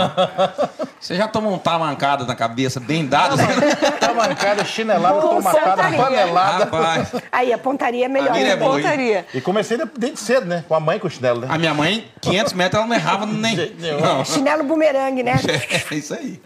[0.98, 3.36] Você já tomou um tamancada na cabeça bem dado?
[4.00, 5.98] Tá mancada, chinelada, Com tomatada, pontaria.
[5.98, 6.64] panelada.
[6.66, 8.32] Rapaz, Aí a pontaria é melhor.
[8.32, 8.56] A é né?
[8.56, 8.84] boa, hein?
[8.84, 9.26] Pontaria.
[9.34, 10.64] E comecei de- desde cedo, né?
[10.68, 11.48] Com a mãe com o chinelo, né?
[11.50, 13.56] a minha mãe, 500 metros, ela não errava nem.
[14.02, 14.24] Não.
[14.24, 15.34] Chinelo bumerangue, né?
[15.92, 16.42] É isso aí.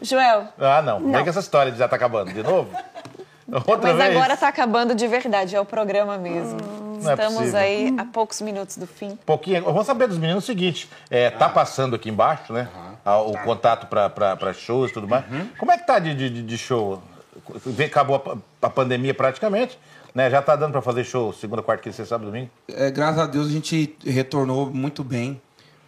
[0.00, 1.00] Joel, Ah, não.
[1.00, 1.12] Não.
[1.12, 2.32] Vem com essa história de já tá acabando.
[2.32, 2.70] De novo?
[3.52, 4.10] Outra mas vez?
[4.16, 6.56] agora tá acabando de verdade, é o programa mesmo.
[7.06, 7.58] é Estamos possível.
[7.60, 9.18] aí a poucos minutos do fim.
[9.26, 9.62] pouquinho.
[9.64, 12.68] Vamos saber dos meninos o seguinte: é, tá passando aqui embaixo, né?
[13.04, 15.24] a- o contato para shows e tudo mais.
[15.58, 17.02] Como é que tá de, de, de show?
[17.66, 19.78] Vê, Acabou a, a pandemia praticamente,
[20.14, 20.30] né?
[20.30, 22.48] Já tá dando para fazer show segunda, quarta, quinta, sexta, sábado, domingo?
[22.68, 25.40] É, graças a Deus a gente retornou muito bem.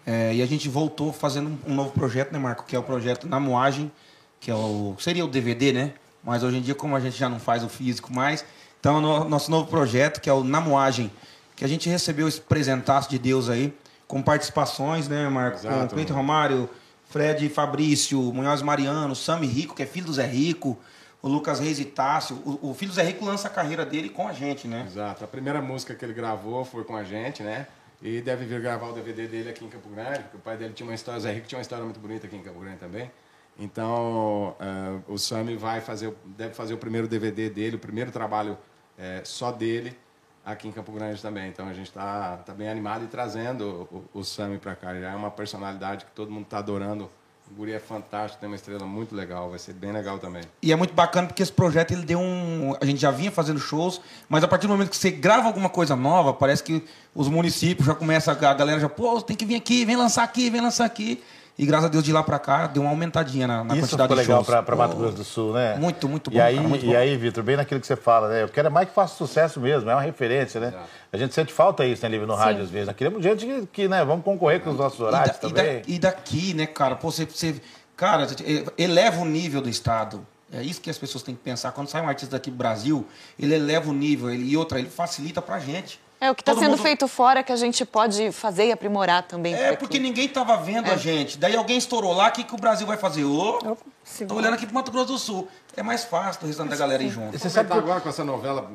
[0.07, 2.64] É, e a gente voltou fazendo um, um novo projeto, né, Marco?
[2.64, 3.90] Que é o projeto Na Moagem,
[4.38, 5.92] que é o, seria o DVD, né?
[6.27, 8.45] Mas hoje em dia, como a gente já não faz o físico mais,
[8.81, 11.09] então no, nosso novo projeto, que é o Na Moagem,
[11.55, 13.72] que a gente recebeu esse presentaço de Deus aí,
[14.09, 15.61] com participações, né, Marco?
[15.61, 15.89] Com.
[15.89, 16.68] Cleiton Romário,
[17.09, 20.77] Fred Fabrício, Munhoz Mariano, Sami Rico, que é filho do Zé Rico,
[21.22, 22.37] o Lucas Reis e Tássio.
[22.45, 24.85] O, o filho do Zé Rico lança a carreira dele com a gente, né?
[24.85, 25.24] Exato.
[25.24, 27.68] A primeira música que ele gravou foi com a gente, né?
[28.03, 30.74] E deve vir gravar o DVD dele aqui em Campo Grande, porque o pai dele
[30.74, 32.79] tinha uma história, o Zé Rico tinha uma história muito bonita aqui em Campo Grande
[32.79, 33.11] também.
[33.59, 38.59] Então, eh, o Sami vai fazer, deve fazer o primeiro DVD dele, o primeiro trabalho
[38.98, 39.96] eh, só dele
[40.44, 41.48] aqui em Campo Grande também.
[41.48, 44.94] Então, a gente está tá bem animado e trazendo o, o Sami para cá.
[44.94, 47.11] Já é uma personalidade que todo mundo está adorando.
[47.50, 50.42] O guri é fantástico, tem uma estrela muito legal, vai ser bem legal também.
[50.61, 52.74] E é muito bacana porque esse projeto ele deu um.
[52.80, 55.68] A gente já vinha fazendo shows, mas a partir do momento que você grava alguma
[55.68, 56.84] coisa nova, parece que
[57.14, 60.50] os municípios já começam, a galera já, pô, tem que vir aqui, vem lançar aqui,
[60.50, 61.22] vem lançar aqui.
[61.59, 64.09] E graças a Deus de lá pra cá deu uma aumentadinha na, na Isso quantidade
[64.09, 64.46] ficou de legal shows.
[64.46, 65.76] pra, pra Mato Grosso do Sul, né?
[65.76, 68.28] Muito, muito bom, E aí, cara, muito e aí Vitor, bem naquilo que você fala,
[68.28, 68.42] né?
[68.42, 70.74] Eu quero é mais que faça sucesso mesmo, é uma referência, né?
[71.11, 72.86] A gente sente falta isso, né, Lívia, no rádio às vezes.
[72.88, 75.40] Nós queremos gente que, que, né, vamos concorrer com os nossos E, da- horários e
[75.40, 75.82] da- também.
[75.88, 76.94] e daqui, né, cara?
[76.94, 77.59] Pô, você, você-
[77.96, 80.26] cara, você eleva o nível do Estado.
[80.52, 81.72] É isso que as pessoas têm que pensar.
[81.72, 83.04] Quando sai um artista daqui do Brasil,
[83.38, 84.30] ele eleva o nível.
[84.30, 85.98] Ele, e outra, ele facilita pra gente.
[86.20, 89.22] É o que está sendo mundo- feito fora que a gente pode fazer e aprimorar
[89.24, 89.54] também.
[89.54, 90.06] É, pra porque aqui.
[90.06, 91.36] ninguém tava vendo a gente.
[91.36, 93.24] Daí alguém estourou lá, o que, que o Brasil vai fazer?
[93.24, 94.40] Ô, tô segura.
[94.40, 95.48] olhando aqui pro Mato Grosso do Sul.
[95.76, 97.38] É mais fácil do restante da galera ir junto.
[97.38, 98.70] Você sabe agora com essa novela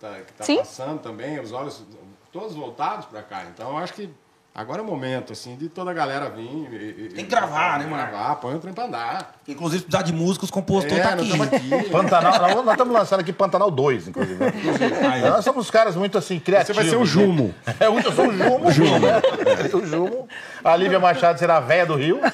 [0.00, 0.56] tá- que tá Sim.
[0.58, 1.82] passando também, os olhos
[2.32, 3.44] todos voltados pra cá.
[3.52, 4.08] Então eu acho que
[4.54, 6.44] agora é o momento, assim, de toda a galera vir.
[6.72, 7.96] e- Tem que gravar, né, mano?
[8.08, 9.34] Gravar, põe o trem pra andar.
[9.48, 11.74] Inclusive, precisar de músicos, compositor é, tá nós aqui.
[11.74, 11.90] aqui.
[11.90, 14.36] Pantanal, nós, estamos lançando aqui Pantanal 2, inclusive.
[14.42, 14.50] né?
[15.30, 16.76] Nós somos caras muito assim, Você criativos.
[16.76, 17.06] vai ser o né?
[17.06, 17.54] Jumo.
[17.80, 18.70] É, eu sou o Jumo.
[18.72, 18.98] Jumo.
[18.98, 19.22] Né?
[19.72, 20.28] O Jumo.
[20.64, 22.20] A Lívia Machado será a véia do Rio.
[22.20, 22.30] né?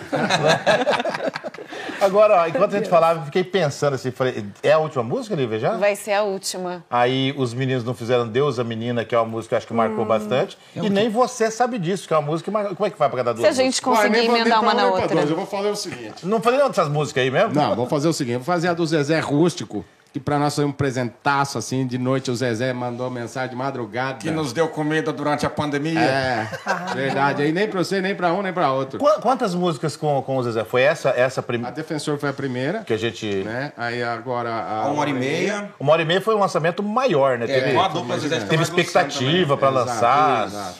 [2.00, 5.34] Agora, ó, enquanto a gente falava, eu fiquei pensando assim, falei, é a última música,
[5.34, 5.76] Lívia, já?
[5.76, 6.84] Vai ser a última.
[6.90, 9.66] Aí os meninos não fizeram Deus a Menina, que é uma música que eu acho
[9.66, 10.08] que marcou Hum.
[10.08, 10.58] bastante.
[10.74, 13.08] E nem você sabe disso, que é uma música que mar- Como é que vai
[13.08, 15.08] pra cada duas Se a gente conseguir emendar uma na outra.
[15.08, 15.30] dois.
[15.30, 16.26] Eu vou fazer o seguinte.
[16.26, 17.54] Não falei não dessas músicas aí mesmo?
[17.54, 20.64] Não, vou fazer o seguinte, vou fazer a do Zezé Rústico, que pra nós foi
[20.64, 24.18] um presentaço, assim, de noite o Zezé mandou mensagem de madrugada.
[24.18, 26.00] Que nos deu comida durante a pandemia.
[26.00, 26.48] É,
[26.94, 27.42] verdade.
[27.42, 28.98] Aí nem pra você, nem pra um, nem pra outro.
[28.98, 30.64] Qu- Quantas músicas com, com o Zezé?
[30.64, 33.26] Foi essa, essa A primeira Defensor foi a primeira, que a gente...
[33.44, 33.72] né?
[33.76, 34.50] Aí agora...
[34.54, 35.70] A uma hora e meia.
[35.78, 37.44] Uma hora e meia foi um lançamento maior, né?
[37.44, 40.46] É, Teve, a dupla Zezé teve expectativa Exato, lançar.
[40.46, 40.78] exato.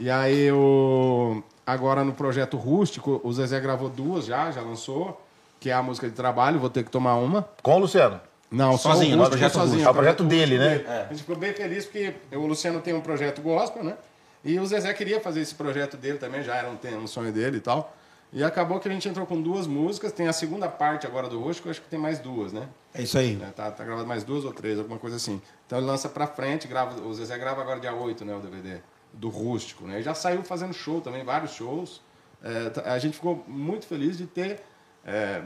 [0.00, 1.42] E aí o...
[1.66, 5.22] Agora no projeto Rústico, o Zezé gravou duas já, já lançou,
[5.60, 7.46] que é a música de trabalho, vou ter que tomar uma.
[7.62, 8.18] Com o Luciano.
[8.50, 9.86] Não, só Sozinho, o projeto sozinho.
[9.86, 10.74] É o projeto dele, né?
[10.76, 13.96] Rústico A gente ficou bem feliz porque o Luciano tem um projeto gospel, né?
[14.44, 17.58] E o Zezé queria fazer esse projeto dele também, já era um, um sonho dele
[17.58, 17.94] e tal.
[18.32, 21.40] E acabou que a gente entrou com duas músicas, tem a segunda parte agora do
[21.40, 22.68] Rústico, acho que tem mais duas, né?
[22.94, 23.38] É isso aí.
[23.42, 25.40] É, Tá, tá gravado mais duas ou três, alguma coisa assim.
[25.66, 28.80] Então ele lança pra frente, grava, o Zezé grava agora dia 8, né, o DVD,
[29.12, 30.00] do Rústico, né?
[30.00, 32.02] E já saiu fazendo show também, vários shows.
[32.42, 34.60] É, tá- a gente ficou muito feliz de ter
[35.06, 35.42] é,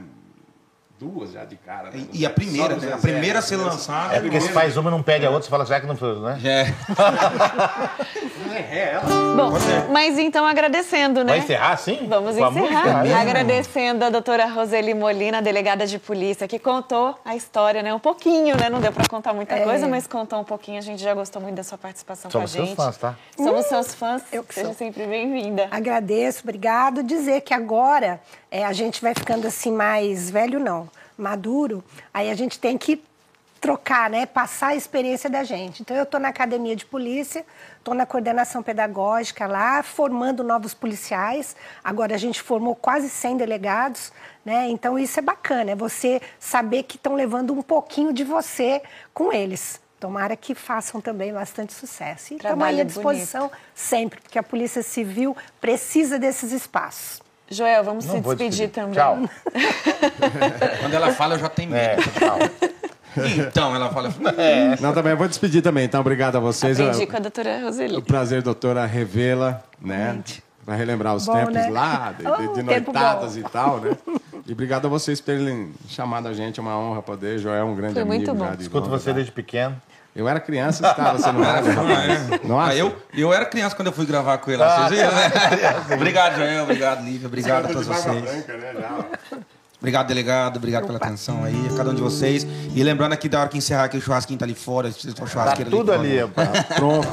[0.98, 1.90] duas já de cara.
[1.90, 2.06] né?
[2.12, 2.92] E, e a primeira, né?
[2.92, 3.46] A primeira a né?
[3.46, 4.14] ser lançada.
[4.14, 5.96] É porque se faz uma e não pede a outra, você fala, será que não
[5.96, 6.38] foi, né?
[6.44, 6.72] É.
[8.54, 9.34] É, ela.
[9.34, 9.50] Bom,
[9.90, 11.32] mas então agradecendo, né?
[11.32, 12.06] Vai encerrar sim?
[12.06, 12.98] Vamos Com a encerrar.
[12.98, 13.18] música?
[13.18, 17.94] Agradecendo a doutora Roseli Molina, delegada de polícia, que contou a história, né?
[17.94, 18.68] Um pouquinho, né?
[18.68, 19.60] Não deu para contar muita É.
[19.64, 20.78] coisa, mas contou um pouquinho.
[20.78, 22.76] A gente já gostou muito da sua participação Somos com a seus gente.
[22.76, 23.14] fãs, tá?
[23.36, 24.22] Somos seus fãs.
[24.30, 24.76] eu que Seja sou.
[24.76, 25.68] sempre bem-vinda.
[25.70, 27.02] Agradeço, obrigado.
[27.02, 28.20] Dizer que agora
[28.52, 30.86] é, a gente vai ficando assim mais velho, não,
[31.16, 31.82] maduro.
[32.12, 33.02] Aí a gente tem que
[33.58, 34.26] trocar, né?
[34.26, 35.80] Passar a experiência da gente.
[35.80, 37.46] Então eu estou na academia de polícia,
[37.78, 41.56] estou na coordenação pedagógica lá, formando novos policiais.
[41.82, 44.12] Agora a gente formou quase 100 delegados,
[44.44, 44.68] né?
[44.68, 48.82] Então isso é bacana, é você saber que estão levando um pouquinho de você
[49.14, 49.80] com eles.
[49.98, 52.34] Tomara que façam também bastante sucesso.
[52.34, 57.22] E estamos à disposição sempre, porque a Polícia Civil precisa desses espaços.
[57.52, 58.70] Joel, vamos Não se despedir, despedir.
[58.70, 58.94] também.
[58.94, 59.18] Tchau.
[60.80, 62.10] Quando ela fala, eu já tenho É, medo.
[62.18, 62.38] tchau.
[63.48, 64.10] Então, ela fala.
[64.80, 66.80] Não, também vou despedir também, então obrigado a vocês.
[66.80, 67.96] Aprendi É com a doutora Roseli.
[67.96, 70.18] o prazer, doutora, revê-la, né?
[70.64, 71.68] Para relembrar os Bom, tempos né?
[71.70, 73.40] lá, de, de- Oh, de noitadas bom.
[73.40, 73.96] e tal, né?
[74.46, 77.38] E obrigado a vocês por terem chamado a gente, é uma honra poder.
[77.38, 78.50] Joel é um grande Foi muito amigo bom.
[78.50, 79.76] já de Escuto você desde pequeno.
[80.14, 82.42] Eu era criança, estava você não era, rapaz.
[82.44, 82.70] Nossa.
[82.70, 84.62] Ah, eu, eu era criança quando eu fui gravar com ele.
[84.62, 85.32] Vocês viram, né?
[85.96, 86.62] obrigado, Joel.
[86.64, 87.26] Obrigado, Lívia.
[87.28, 88.20] Obrigado a De todos vocês.
[88.22, 88.74] branca, né.
[89.80, 90.56] Obrigado, delegado.
[90.58, 92.46] Obrigado pela atenção aí, a cada um de vocês.
[92.74, 94.92] E lembrando aqui, da hora que encerrar aqui, o churrasquinho tá ali fora.
[94.92, 95.98] Se vocês for Tá churrasqueira tudo fora.
[95.98, 96.48] ali, rapaz.
[96.76, 97.08] Pronto.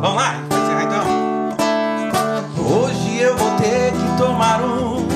[0.00, 0.34] Vamos lá?
[0.48, 2.66] Vai encerrar então?
[2.66, 5.12] Hoje eu vou ter que tomar uma.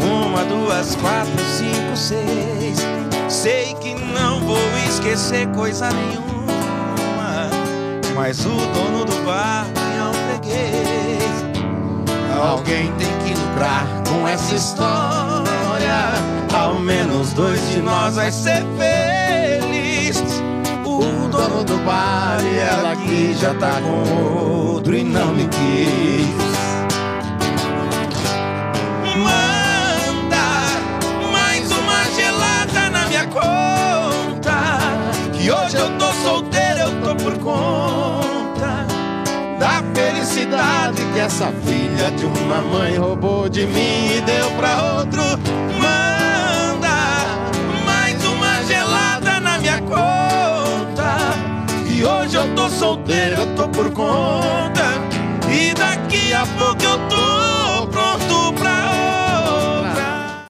[0.00, 2.78] Uma, duas, quatro, cinco, seis.
[3.28, 4.58] Sei que não vou
[4.88, 7.50] esquecer coisa nenhuma.
[8.14, 9.66] Mas o dono do bar
[10.00, 11.44] um freguês.
[12.40, 15.46] Alguém tem que lucrar com essa história.
[16.54, 20.22] Ao menos dois de nós vai ser feliz.
[20.84, 26.46] O dono do bar e ela que já tá com outro e não me quis.
[29.16, 29.55] Manda
[37.46, 38.84] conta
[39.60, 45.22] da felicidade que essa filha de uma mãe roubou de mim e deu pra outro.
[45.80, 46.96] Manda
[47.84, 51.18] mais uma gelada na minha conta.
[51.88, 54.84] E hoje eu tô solteiro, eu tô por conta.
[55.48, 57.55] E daqui a pouco eu tô